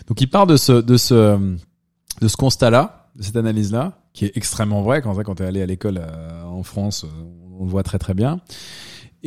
[0.08, 1.38] donc il part de ce, de ce,
[2.22, 5.02] de ce constat-là, de cette analyse-là, qui est extrêmement vrai.
[5.02, 7.08] Quand, quand tu es allé à l'école euh, en France, euh,
[7.60, 8.39] on le voit très très bien.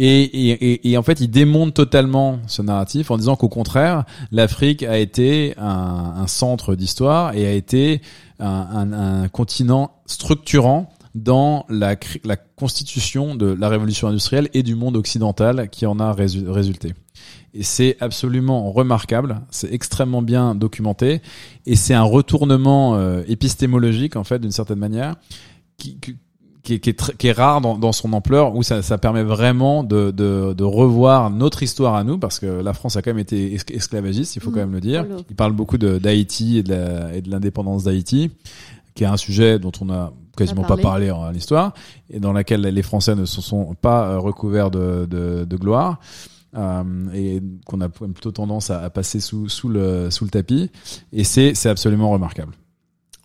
[0.01, 4.85] Et, et, et, en fait, il démonte totalement ce narratif en disant qu'au contraire, l'Afrique
[4.85, 8.01] a été un, un centre d'histoire et a été
[8.39, 14.77] un, un, un continent structurant dans la, la constitution de la révolution industrielle et du
[14.77, 16.95] monde occidental qui en a résulté.
[17.53, 21.23] Et c'est absolument remarquable, c'est extrêmement bien documenté,
[21.67, 25.17] et c'est un retournement euh, épistémologique en fait d'une certaine manière
[25.77, 26.17] qui, qui
[26.75, 29.85] est, qui est, qui est rare dans, dans, son ampleur, où ça, ça permet vraiment
[29.85, 33.19] de, de, de, revoir notre histoire à nous, parce que la France a quand même
[33.19, 34.61] été esclavagiste, il faut quand mmh.
[34.61, 35.07] même le dire.
[35.31, 38.31] Il parle beaucoup d'Haïti et de l'indépendance d'Haïti,
[38.95, 41.75] qui est un sujet dont on a quasiment pas parlé en l'histoire,
[42.11, 45.99] et dans laquelle les Français ne se sont pas euh, recouverts de, de, de gloire.
[46.57, 46.83] Euh,
[47.13, 50.71] et qu'on a plutôt tendance à, à passer sous, sous, le, sous le tapis.
[51.13, 52.55] Et c'est absolument remarquable.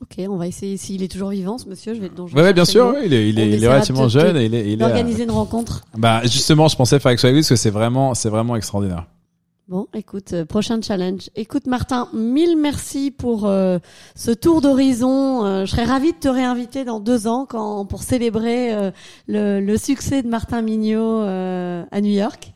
[0.03, 0.75] Ok, on va essayer.
[0.75, 2.29] S'il est toujours vivant, ce monsieur, je vais donc.
[2.35, 2.93] Ouais, bien sûr.
[3.05, 4.35] il est, il est, il est relativement jeune.
[4.35, 5.81] et il est, il est organiser une rencontre.
[5.97, 9.05] Bah, justement, je pensais faire avec parce que c'est vraiment, c'est vraiment extraordinaire.
[9.69, 11.29] Bon, écoute, euh, prochain challenge.
[11.37, 13.79] Écoute, Martin, mille merci pour euh,
[14.13, 15.45] ce tour d'horizon.
[15.45, 18.91] Euh, je serais ravie de te réinviter dans deux ans quand pour célébrer
[19.29, 22.51] le, le, succès de Martin Mignot à New York.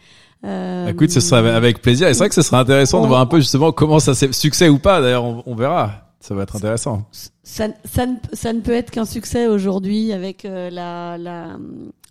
[0.89, 2.09] Écoute, ce sera avec plaisir.
[2.09, 4.33] Et c'est vrai que ce sera intéressant de voir un peu justement comment ça s'est
[4.33, 4.99] succès ou pas.
[4.99, 6.06] D'ailleurs, on, on verra.
[6.19, 7.05] Ça va être intéressant.
[7.43, 11.57] Ça, ça, ne, ça ne peut être qu'un succès aujourd'hui avec euh, la, la,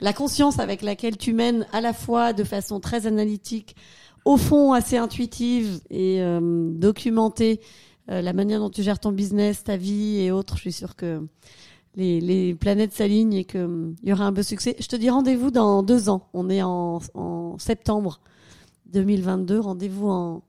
[0.01, 3.75] la conscience avec laquelle tu mènes à la fois de façon très analytique,
[4.25, 7.61] au fond assez intuitive et euh, documentée
[8.11, 10.55] euh, la manière dont tu gères ton business, ta vie et autres.
[10.57, 11.21] Je suis sûre que
[11.97, 14.77] les, les planètes s'alignent et qu'il y aura un beau succès.
[14.79, 16.29] Je te dis rendez-vous dans deux ans.
[16.33, 18.21] On est en, en septembre
[18.93, 19.59] 2022.
[19.59, 20.43] Rendez-vous en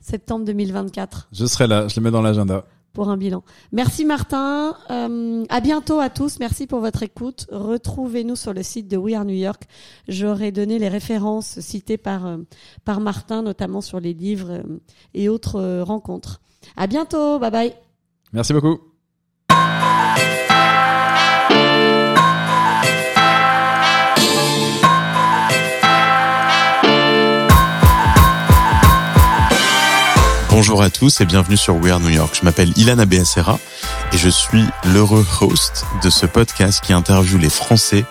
[0.00, 1.28] septembre 2024.
[1.32, 1.88] Je serai là.
[1.88, 2.64] Je le mets dans l'agenda
[3.72, 4.76] Merci Martin.
[4.90, 6.38] Euh, à bientôt à tous.
[6.40, 7.46] Merci pour votre écoute.
[7.50, 9.62] Retrouvez-nous sur le site de We Are New York.
[10.08, 12.38] J'aurai donné les références citées par euh,
[12.84, 14.80] par Martin, notamment sur les livres euh,
[15.14, 16.40] et autres euh, rencontres.
[16.76, 17.38] À bientôt.
[17.38, 17.74] Bye bye.
[18.32, 18.87] Merci beaucoup.
[30.58, 32.36] Bonjour à tous et bienvenue sur We Are New York.
[32.36, 33.60] Je m'appelle Ilana Beacera
[34.12, 38.04] et je suis l'heureux host de ce podcast qui interviewe les Français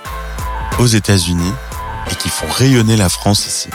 [0.79, 1.51] aux États-Unis
[2.09, 3.67] et qui font rayonner la France ici.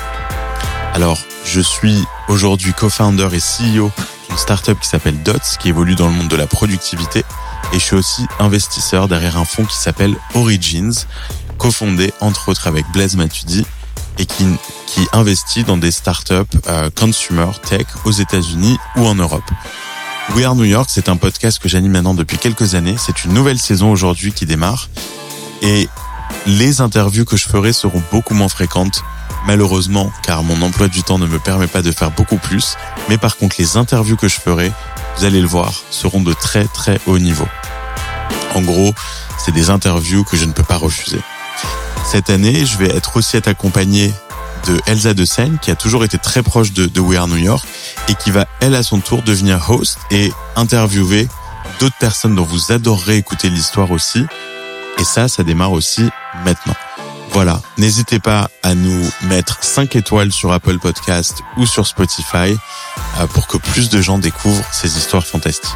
[0.95, 3.91] Alors, je suis aujourd'hui co-founder et CEO
[4.31, 7.25] d'une startup qui s'appelle Dots, qui évolue dans le monde de la productivité.
[7.75, 11.05] Et je suis aussi investisseur derrière un fonds qui s'appelle Origins,
[11.59, 13.67] cofondé entre autres avec Blaise Matudi
[14.23, 14.47] et qui,
[15.13, 16.35] investit dans des startups
[16.69, 19.45] euh, consumer tech aux États-Unis ou en Europe.
[20.35, 22.95] We Are New York, c'est un podcast que j'anime maintenant depuis quelques années.
[22.99, 24.89] C'est une nouvelle saison aujourd'hui qui démarre.
[25.61, 25.89] Et
[26.47, 29.03] les interviews que je ferai seront beaucoup moins fréquentes,
[29.47, 32.77] malheureusement, car mon emploi du temps ne me permet pas de faire beaucoup plus.
[33.09, 34.71] Mais par contre, les interviews que je ferai,
[35.17, 37.49] vous allez le voir, seront de très très haut niveau.
[38.55, 38.95] En gros,
[39.37, 41.21] c'est des interviews que je ne peux pas refuser.
[42.05, 44.13] Cette année, je vais être aussi accompagné
[44.67, 47.37] de Elsa de Seine, qui a toujours été très proche de, de We Are New
[47.37, 47.67] York
[48.09, 51.29] et qui va, elle, à son tour, devenir host et interviewer
[51.81, 54.25] d'autres personnes dont vous adorerez écouter l'histoire aussi.
[54.99, 56.09] Et ça, ça démarre aussi
[56.45, 56.75] maintenant.
[57.33, 62.55] Voilà, n'hésitez pas à nous mettre 5 étoiles sur Apple Podcast ou sur Spotify
[63.19, 65.73] euh, pour que plus de gens découvrent ces histoires fantastiques.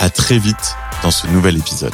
[0.00, 1.92] À très vite dans ce nouvel épisode.